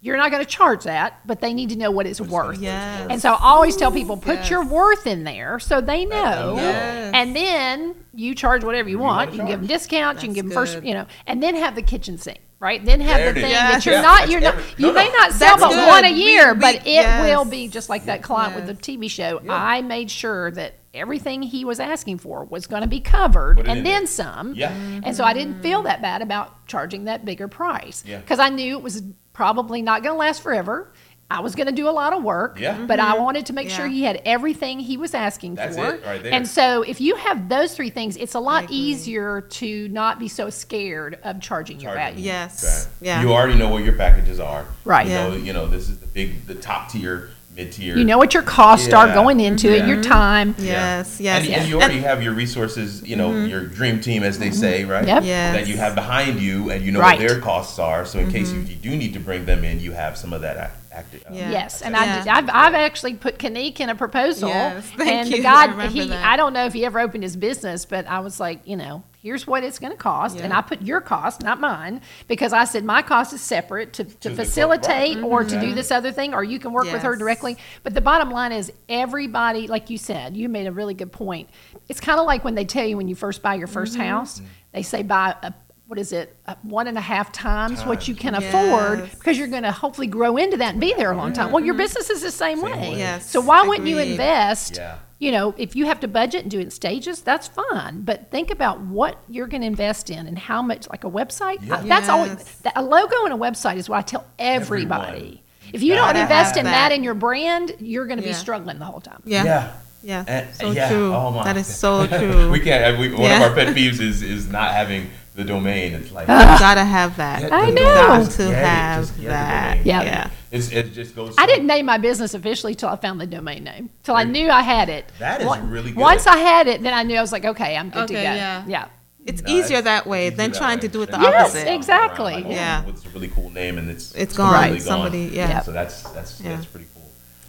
You're 0.00 0.16
not 0.16 0.30
going 0.32 0.42
to 0.42 0.50
charge 0.50 0.84
that, 0.84 1.24
but 1.26 1.40
they 1.40 1.52
need 1.54 1.68
to 1.68 1.76
know 1.76 1.90
what 1.90 2.06
it's 2.06 2.20
worth. 2.20 2.58
Yes. 2.58 3.06
And 3.10 3.20
so 3.22 3.34
I 3.34 3.38
always 3.40 3.76
tell 3.76 3.92
people, 3.92 4.16
put 4.16 4.36
yes. 4.36 4.50
your 4.50 4.64
worth 4.64 5.06
in 5.06 5.22
there 5.24 5.60
so 5.60 5.80
they 5.80 6.04
know. 6.06 6.54
Yes. 6.56 7.12
And 7.14 7.36
then 7.36 7.94
you 8.14 8.34
charge 8.34 8.64
whatever 8.64 8.88
you 8.88 8.98
want. 8.98 9.16
wanna 9.16 9.30
You 9.32 9.36
can 9.38 9.46
give 9.46 9.60
them 9.60 9.68
charge. 9.68 9.80
discounts. 9.80 10.22
you 10.22 10.28
can 10.28 10.34
give 10.34 10.44
them 10.46 10.54
first, 10.54 10.74
good. 10.74 10.86
you 10.86 10.94
know, 10.94 11.06
and 11.26 11.42
then 11.42 11.54
have 11.56 11.74
the 11.74 11.82
kitchen 11.82 12.18
sink, 12.18 12.40
right? 12.60 12.84
Then 12.84 13.00
have 13.00 13.16
There 13.18 13.32
the 13.32 13.40
thing 13.40 13.50
Yes. 13.50 13.72
that 13.72 13.86
you're 13.86 13.94
Yeah, 13.96 14.02
not, 14.02 14.28
you're 14.30 14.40
not, 14.40 14.54
every- 14.54 14.72
you 14.76 14.86
no, 14.88 14.92
may 14.92 15.06
no. 15.08 15.12
not 15.12 15.32
sell 15.32 15.56
That's 15.56 15.62
but 15.62 15.70
good. 15.80 15.88
one 15.88 16.04
a 16.04 16.10
year, 16.10 16.54
we- 16.54 16.60
but 16.60 16.74
it 16.76 16.86
yes. 16.86 17.24
will 17.24 17.44
be 17.44 17.68
just 17.68 17.88
like 17.88 18.04
that 18.06 18.22
client 18.22 18.54
with 18.54 18.66
the 18.66 18.74
TV 18.74 19.08
show. 19.10 19.40
I 19.48 19.80
made 19.82 20.10
sure 20.10 20.50
that 20.52 20.74
everything 20.94 21.40
he 21.42 21.64
was 21.64 21.80
asking 21.80 22.18
for 22.18 22.44
was 22.44 22.66
going 22.66 22.82
to 22.82 22.88
be 22.88 23.00
covered 23.00 23.56
Put 23.56 23.66
it 23.66 23.70
in 23.70 23.78
and 23.78 23.86
there. 23.86 23.94
then 24.00 24.06
some. 24.06 24.54
Yeah. 24.54 24.72
And 25.02 25.16
so 25.16 25.24
I 25.24 25.32
didn't 25.32 25.62
feel 25.62 25.82
that 25.84 26.02
bad 26.02 26.20
about 26.20 26.66
charging 26.66 27.04
that 27.04 27.24
bigger 27.24 27.48
price 27.48 28.04
Yeah. 28.06 28.18
because 28.18 28.38
I 28.38 28.50
knew 28.50 28.76
it 28.76 28.82
was 28.82 29.02
probably 29.32 29.80
not 29.80 30.02
going 30.02 30.12
to 30.14 30.18
last 30.18 30.42
forever. 30.42 30.92
I 31.32 31.40
was 31.40 31.54
going 31.54 31.66
to 31.66 31.72
do 31.72 31.88
a 31.88 31.90
lot 31.90 32.12
of 32.12 32.22
work, 32.22 32.60
Yeah. 32.60 32.84
but 32.86 33.00
I 33.00 33.12
mm-hmm. 33.12 33.22
wanted 33.22 33.46
to 33.46 33.52
make 33.52 33.70
sure 33.70 33.86
he 33.86 34.02
had 34.02 34.20
everything 34.24 34.78
he 34.80 34.96
was 34.96 35.14
asking 35.14 35.54
That's 35.54 35.76
for. 35.76 35.94
it 35.94 36.04
right 36.04 36.22
there. 36.22 36.32
And 36.32 36.46
so 36.46 36.82
if 36.82 37.00
you 37.00 37.16
have 37.16 37.48
those 37.48 37.74
three 37.74 37.90
things, 37.90 38.16
it's 38.16 38.34
a 38.34 38.40
lot 38.40 38.70
easier 38.70 39.40
to 39.40 39.88
not 39.88 40.18
be 40.18 40.28
so 40.28 40.50
scared 40.50 41.18
of 41.24 41.40
charging 41.40 41.80
your 41.80 41.94
Charging. 41.94 42.16
value. 42.16 42.26
Yes. 42.26 42.86
Right. 43.00 43.06
Yeah. 43.06 43.22
You 43.22 43.32
already 43.32 43.58
know 43.58 43.68
what 43.68 43.82
your 43.84 43.94
packages 43.94 44.38
are. 44.40 44.66
Right. 44.84 45.06
You 45.06 45.12
Yeah. 45.12 45.28
know, 45.28 45.36
you 45.36 45.52
know, 45.52 45.66
this 45.66 45.88
is 45.88 45.98
the 45.98 46.06
big, 46.06 46.46
the 46.46 46.54
top 46.54 46.90
tier, 46.90 47.30
mid 47.56 47.72
tier. 47.72 47.96
You 47.96 48.04
know 48.04 48.18
what 48.18 48.34
your 48.34 48.42
costs 48.42 48.92
are 48.92 49.12
going 49.12 49.40
into 49.40 49.70
it, 49.74 49.86
your 49.86 49.98
mm-hmm. 49.98 50.10
time. 50.10 50.54
Yes. 50.58 51.20
Yes. 51.20 51.44
And, 51.46 51.54
and 51.54 51.68
you 51.68 51.76
already 51.76 52.00
have 52.00 52.22
your 52.22 52.34
resources, 52.34 53.02
you 53.06 53.16
know, 53.16 53.30
mm-hmm. 53.30 53.48
your 53.48 53.64
dream 53.66 54.00
team, 54.00 54.22
as 54.22 54.38
they 54.38 54.50
say, 54.50 54.84
right? 54.84 55.06
Yep. 55.06 55.24
Yes. 55.24 55.56
That 55.56 55.66
you 55.66 55.76
have 55.76 55.94
behind 55.94 56.40
you, 56.40 56.70
and 56.70 56.84
you 56.84 56.92
know 56.92 57.00
Right. 57.00 57.18
what 57.18 57.26
their 57.28 57.40
costs 57.40 57.78
are. 57.78 58.04
So 58.06 58.18
in 58.18 58.30
case 58.30 58.52
you, 58.52 58.60
you 58.60 58.76
do 58.76 58.96
need 58.96 59.12
to 59.14 59.20
bring 59.20 59.44
them 59.44 59.64
in, 59.64 59.80
you 59.80 59.92
have 59.92 60.16
some 60.16 60.32
of 60.32 60.40
that 60.42 60.56
ac- 60.56 60.78
active. 60.92 61.22
uh, 61.28 61.32
Yeah. 61.34 61.50
Yes, 61.50 61.82
and 61.82 61.94
Yeah. 61.94 62.00
I 62.00 62.18
did, 62.18 62.28
I've, 62.28 62.50
I've 62.52 62.74
actually 62.74 63.14
put 63.14 63.38
Kanique 63.38 63.80
in 63.80 63.88
a 63.88 63.94
proposal, 63.94 64.48
Yes, 64.50 64.86
thank 64.96 65.10
and 65.10 65.32
the 65.32 65.36
you. 65.38 65.42
guy 65.52 65.62
I 65.62 65.66
remember 65.66 65.92
he 65.92 66.08
that. 66.08 66.24
I 66.24 66.36
don't 66.36 66.52
know 66.52 66.66
if 66.66 66.72
he 66.72 66.84
ever 66.84 67.00
opened 67.00 67.22
his 67.22 67.36
business, 67.36 67.84
but 67.84 68.06
I 68.06 68.20
was 68.20 68.38
like, 68.40 68.60
you 68.66 68.76
know, 68.76 69.02
here's 69.22 69.46
what 69.46 69.62
it's 69.62 69.78
going 69.78 69.92
to 69.92 69.98
cost, 69.98 70.38
and 70.40 70.52
I 70.52 70.62
put 70.62 70.82
your 70.82 71.00
cost, 71.00 71.42
not 71.42 71.60
mine, 71.60 72.00
because 72.26 72.52
I 72.52 72.64
said 72.64 72.84
my 72.84 73.02
cost 73.02 73.32
is 73.32 73.40
separate 73.40 73.92
to, 73.94 74.04
to 74.04 74.30
the- 74.30 74.34
facilitate 74.34 75.16
right. 75.16 75.24
or 75.24 75.44
to 75.44 75.60
do 75.60 75.74
this 75.74 75.90
other 75.90 76.10
thing, 76.12 76.34
or 76.34 76.42
you 76.42 76.58
can 76.58 76.72
work 76.72 76.90
with 76.90 77.02
her 77.02 77.14
directly. 77.16 77.56
But 77.84 77.94
the 77.94 78.00
bottom 78.00 78.30
line 78.30 78.50
is, 78.52 78.72
everybody, 78.88 79.66
like 79.68 79.90
you 79.90 79.98
said, 79.98 80.36
you 80.36 80.48
made 80.48 80.66
a 80.66 80.72
really 80.72 80.94
good 80.94 81.12
point. 81.12 81.48
It's 81.88 82.00
kind 82.00 82.18
of 82.20 82.26
like 82.26 82.44
when 82.44 82.54
they 82.54 82.64
tell 82.64 82.84
you 82.86 82.96
when 82.96 83.08
you 83.08 83.14
first 83.14 83.42
buy 83.42 83.54
your 83.54 83.68
1st 83.68 83.92
Mm-hmm. 83.92 84.00
house, 84.02 84.42
they 84.72 84.82
say 84.82 85.02
buy 85.02 85.36
a 85.42 85.52
what 85.92 85.98
is 85.98 86.10
it, 86.10 86.34
uh, 86.46 86.54
one 86.62 86.86
and 86.86 86.96
a 86.96 87.02
half 87.02 87.30
times 87.32 87.84
what 87.84 88.08
you 88.08 88.14
can 88.14 88.32
Yes. 88.32 88.44
afford 88.44 89.10
because 89.10 89.36
you're 89.36 89.46
going 89.46 89.64
to 89.64 89.70
hopefully 89.70 90.06
grow 90.06 90.38
into 90.38 90.56
that 90.56 90.70
and 90.70 90.80
be 90.80 90.94
there 90.94 91.12
a 91.12 91.16
long 91.18 91.34
time. 91.34 91.52
Well, 91.52 91.62
your 91.62 91.74
business 91.74 92.08
is 92.08 92.22
the 92.22 92.30
same, 92.30 92.62
way. 92.62 92.72
way. 92.72 92.94
Yes, 92.96 93.28
So 93.28 93.42
why 93.42 93.60
wouldn't 93.60 93.86
you 93.86 93.98
invest? 93.98 94.76
Yeah. 94.76 94.94
You 95.18 95.32
know, 95.32 95.54
if 95.58 95.76
you 95.76 95.84
have 95.84 96.00
to 96.00 96.08
budget 96.08 96.40
and 96.44 96.50
do 96.50 96.60
it 96.60 96.62
in 96.62 96.70
stages, 96.70 97.20
that's 97.20 97.46
fine. 97.46 98.00
But 98.04 98.30
think 98.30 98.50
about 98.50 98.80
what 98.80 99.22
you're 99.28 99.46
going 99.46 99.60
to 99.60 99.66
invest 99.66 100.08
in 100.08 100.26
and 100.26 100.38
how 100.38 100.62
much, 100.62 100.88
like 100.88 101.04
a 101.04 101.10
website. 101.10 101.58
Yeah. 101.62 101.76
I- 101.76 101.82
that's 101.82 102.08
always 102.08 102.42
that, 102.62 102.72
a 102.74 102.82
logo 102.82 103.26
and 103.26 103.34
a 103.34 103.36
website 103.36 103.76
is 103.76 103.86
what 103.90 103.98
I 103.98 104.00
tell 104.02 104.24
everybody. 104.38 105.08
Everyone. 105.18 105.38
If 105.74 105.82
you 105.82 105.94
don't 105.94 106.16
invest 106.16 106.56
in 106.56 106.64
that. 106.64 106.88
that. 106.88 106.92
in 106.92 107.04
your 107.04 107.12
brand, 107.12 107.76
you're 107.80 108.06
going 108.06 108.18
to 108.18 108.24
be 108.26 108.32
struggling 108.32 108.78
the 108.78 108.86
whole 108.86 109.02
time. 109.02 109.22
Yeah. 109.26 109.44
Yeah. 109.44 109.72
Yeah. 110.02 110.24
And- 110.26 110.54
so 110.54 110.70
yeah. 110.70 110.88
true. 110.88 111.14
Oh 111.14 111.30
my. 111.32 111.44
That 111.44 111.58
is 111.58 111.66
so 111.66 112.06
true. 112.18 112.50
we 112.50 112.60
can't. 112.60 112.98
We, 112.98 113.12
one 113.12 113.20
Yeah. 113.24 113.44
of 113.44 113.50
our 113.50 113.54
pet 113.54 113.76
peeves 113.76 114.00
is 114.00 114.22
is 114.22 114.48
not 114.48 114.72
having 114.72 115.10
the 115.34 115.44
domain. 115.44 115.94
It's 115.94 116.12
like 116.12 116.28
ah. 116.28 116.52
you 116.54 116.58
gotta 116.58 116.84
have 116.84 117.16
that. 117.16 117.40
get 117.42 117.52
I 117.52 117.66
know. 117.70 117.74
domain. 117.76 117.84
Got 117.84 118.30
to 118.32 118.36
Get 118.38 118.48
it. 118.50 118.54
have 118.66 119.02
Just 119.06 119.22
that. 119.22 119.70
domain. 119.74 119.86
Yeah. 119.86 120.02
Yeah. 120.02 120.30
It's, 120.50 120.70
it 120.70 120.92
just 120.92 121.16
goes. 121.16 121.34
I 121.38 121.46
didn't 121.46 121.66
name 121.66 121.86
my 121.86 121.96
business 121.98 122.34
officially 122.34 122.74
till 122.74 122.90
I 122.90 122.96
found 122.96 123.20
the 123.20 123.26
domain 123.26 123.64
name. 123.64 123.88
Till 124.02 124.14
I 124.14 124.24
knew 124.24 124.50
I 124.50 124.60
had 124.60 124.88
it. 124.90 125.10
That 125.18 125.40
is 125.40 125.46
Once- 125.46 125.64
really 125.64 125.90
good. 125.92 126.00
Once 126.00 126.26
I 126.26 126.36
had 126.36 126.66
it, 126.66 126.82
then 126.82 126.92
I 126.92 127.02
knew 127.04 127.16
I 127.16 127.22
was 127.22 127.32
like, 127.32 127.44
okay, 127.46 127.76
I'm 127.76 127.88
good 127.88 128.08
to 128.08 128.14
go. 128.14 128.20
Yeah. 128.20 128.64
yeah. 128.66 128.88
It's 129.24 129.40
No, 129.40 129.50
easier 129.52 129.78
it's 129.78 129.84
that 129.84 130.06
way 130.06 130.26
easier 130.26 130.36
than 130.36 130.50
that 130.50 130.58
trying 130.58 130.76
way. 130.78 130.82
to 130.82 130.88
do 130.88 131.02
it 131.02 131.06
the 131.06 131.12
Than 131.12 131.22
Yes, 131.22 131.40
opposite. 131.42 131.64
going 131.64 131.76
exactly. 131.76 132.32
like, 132.34 132.44
oh, 132.44 132.50
Yeah. 132.50 132.84
What's 132.84 133.06
a 133.06 133.08
really 133.10 133.28
cool 133.28 133.50
name 133.50 133.78
and 133.78 133.88
it's 133.88 134.12
It's 134.14 134.36
gone. 134.36 134.52
completely 134.52 134.80
Somebody- 134.80 135.30
yeah. 135.32 135.48
Yeah. 135.48 135.60
So 135.62 135.70
that's 135.72 136.02
that's 136.10 136.40
Yeah. 136.40 136.56
that's 136.56 136.66
pretty 136.66 136.86
cool. 136.91 136.91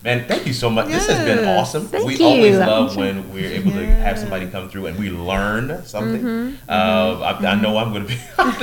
Man, 0.04 0.28
thank 0.28 0.46
you 0.46 0.52
so 0.52 0.70
much. 0.70 0.88
This 0.88 1.08
has 1.08 1.24
been 1.24 1.48
awesome. 1.48 1.90
We 2.06 2.18
you. 2.18 2.26
always 2.26 2.58
love 2.58 2.98
when 2.98 3.32
we're 3.32 3.52
able 3.52 3.72
to 3.72 3.86
have 3.86 4.20
somebody 4.20 4.50
come 4.50 4.68
through 4.68 4.88
and 4.88 5.00
we 5.00 5.10
learn 5.10 5.86
something. 5.86 6.22
Mm-hmm, 6.22 6.70
uh, 6.70 7.32
mm-hmm. 7.32 7.46
I, 7.46 7.50
I 7.52 7.56
know 7.56 7.78
I'm 7.78 7.94
going 7.94 8.06
to 8.06 8.10
be. 8.10 8.20
I'm 8.38 8.54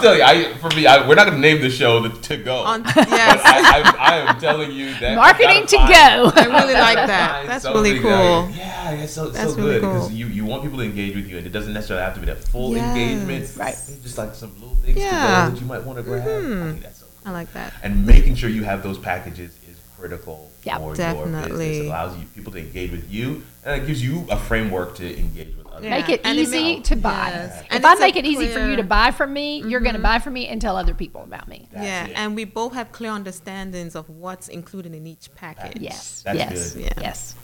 telling 0.00 0.18
you, 0.18 0.24
I 0.24 0.52
for 0.58 0.68
me, 0.76 0.86
I, 0.86 1.08
we're 1.08 1.14
not 1.14 1.26
going 1.26 1.40
to 1.40 1.40
name 1.40 1.62
the 1.62 1.70
show 1.70 2.06
the 2.06 2.10
to 2.10 2.36
go. 2.36 2.56
On, 2.56 2.82
yes. 2.96 3.40
I, 3.42 3.80
I, 3.80 3.96
I 3.96 4.16
am 4.18 4.38
telling 4.38 4.70
you 4.70 4.92
that 5.00 5.16
Marketing 5.16 5.66
to 5.66 5.76
gotta 5.76 5.90
go. 5.90 6.40
I 6.40 6.60
really 6.60 6.74
like 6.74 6.96
that. 6.96 7.46
That's 7.46 7.64
really 7.64 7.96
something 7.96 8.02
that- 8.02 8.44
cool. 8.46 8.54
yeah, 8.54 8.90
it's 8.90 9.14
so, 9.14 9.30
That's 9.30 9.54
so 9.54 9.56
really 9.56 9.72
good 9.72 9.82
cool. 9.82 9.92
because 9.94 10.12
you, 10.12 10.26
you 10.26 10.44
want 10.44 10.62
people 10.62 10.78
to 10.78 10.84
engage 10.84 11.16
with 11.16 11.26
you, 11.26 11.38
and 11.38 11.46
it 11.46 11.50
doesn't 11.50 11.72
necessarily 11.72 12.04
have 12.04 12.14
to 12.14 12.20
be 12.20 12.26
that 12.26 12.44
full 12.44 12.76
Yes. 12.76 12.96
engagement. 12.96 13.56
Right. 13.56 13.74
Just 14.02 14.18
like 14.18 14.34
some 14.34 14.52
little 14.60 14.76
things 14.76 14.98
Yeah. 14.98 15.46
to 15.46 15.50
go 15.50 15.54
that 15.54 15.60
you 15.62 15.66
might 15.66 15.84
want 15.84 15.96
to 15.98 16.02
grab. 16.02 16.22
I 16.22 16.30
mm-hmm. 16.30 16.70
think 16.72 16.82
that's 16.82 16.98
so 16.98 17.06
I 17.24 17.30
like 17.30 17.50
that. 17.54 17.72
and 17.82 18.06
making 18.06 18.34
sure 18.34 18.50
you 18.50 18.64
have 18.64 18.82
those 18.82 18.98
packages 18.98 19.56
is 19.66 19.78
critical 19.96 20.51
Yeah, 20.64 20.78
for 20.78 20.86
your 20.86 20.94
definitely. 20.94 21.68
business. 21.68 21.76
It 21.78 21.86
allows 21.86 22.18
you 22.18 22.26
people 22.34 22.52
to 22.52 22.58
engage 22.58 22.90
with 22.90 23.10
you, 23.10 23.42
and 23.64 23.82
it 23.82 23.86
gives 23.86 24.02
you 24.02 24.26
a 24.30 24.36
framework 24.36 24.94
to 24.96 25.18
engage 25.18 25.56
with 25.56 25.66
others. 25.66 25.84
Yeah. 25.84 25.90
Make 25.90 26.08
it 26.08 26.20
And 26.24 26.38
it 26.38 26.42
easy 26.42 26.62
make- 26.62 26.84
to 26.84 26.96
buy. 26.96 27.30
Yes. 27.30 27.60
If 27.62 27.66
And 27.72 27.86
I 27.86 27.94
make 27.96 28.16
it 28.16 28.24
easy 28.24 28.48
for 28.48 28.60
you 28.60 28.76
to 28.76 28.84
buy 28.84 29.10
from 29.10 29.32
me, 29.32 29.62
you're 29.62 29.80
going 29.80 29.94
to 29.94 29.98
mm-hmm. 29.98 30.02
buy 30.02 30.18
from 30.20 30.34
me 30.34 30.46
and 30.46 30.60
tell 30.60 30.76
other 30.76 30.94
people 30.94 31.22
about 31.22 31.48
me. 31.48 31.68
That's 31.72 31.84
yeah, 31.84 32.06
it. 32.06 32.12
and 32.14 32.36
we 32.36 32.44
both 32.44 32.74
have 32.74 32.92
clear 32.92 33.10
understandings 33.10 33.96
of 33.96 34.08
what's 34.08 34.48
included 34.48 34.94
in 34.94 35.06
each 35.06 35.34
package. 35.34 35.80
Yes. 35.80 36.22
That's 36.24 36.38
yes. 36.38 36.72
good. 36.74 36.82
Yeah. 36.82 36.92
Yes. 37.00 37.34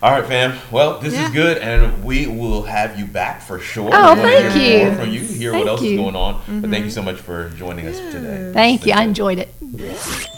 All 0.00 0.12
right, 0.12 0.24
fam. 0.24 0.56
Well, 0.70 1.00
this 1.00 1.18
is 1.18 1.28
good, 1.30 1.58
and 1.58 2.04
we 2.04 2.28
will 2.28 2.62
have 2.62 2.96
you 2.98 3.04
back 3.04 3.40
for 3.40 3.58
sure. 3.58 3.90
Oh, 3.92 4.14
We 4.14 4.20
wanna 4.20 4.32
thank 4.32 4.52
hear 4.52 4.78
you. 4.78 4.84
More 4.84 5.04
from 5.04 5.10
you, 5.10 5.20
hear 5.20 5.50
Thank 5.50 5.64
what 5.64 5.70
else 5.70 5.82
you. 5.82 5.90
is 5.90 5.96
going 5.96 6.14
on. 6.14 6.34
But 6.34 6.70
thank 6.70 6.84
you 6.84 6.90
mm-hmm. 6.90 6.90
so 6.90 7.02
much 7.02 7.16
for 7.16 7.50
joining 7.50 7.88
us 7.88 7.98
today. 8.12 8.52
Thank 8.52 8.86
you. 8.86 8.92
I 8.92 9.02
enjoyed 9.02 9.38
it. 9.38 10.28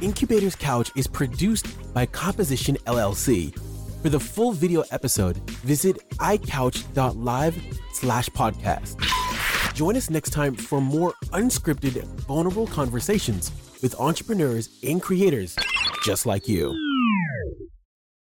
Incubator's 0.00 0.56
Couch 0.56 0.90
is 0.96 1.06
produced 1.06 1.66
by 1.92 2.06
Composition 2.06 2.76
LLC. 2.86 3.54
For 4.02 4.08
the 4.08 4.20
full 4.20 4.52
video 4.52 4.82
episode, 4.90 5.36
visit 5.60 5.98
iCouch.live 6.18 7.62
slash 7.92 8.28
podcast. 8.30 9.74
Join 9.74 9.96
us 9.96 10.10
next 10.10 10.30
time 10.30 10.54
for 10.54 10.80
more 10.80 11.12
unscripted, 11.32 12.02
vulnerable 12.26 12.66
conversations 12.66 13.52
with 13.82 13.98
entrepreneurs 14.00 14.68
and 14.82 15.02
creators 15.02 15.56
just 16.02 16.26
like 16.26 16.48
you. 16.48 16.89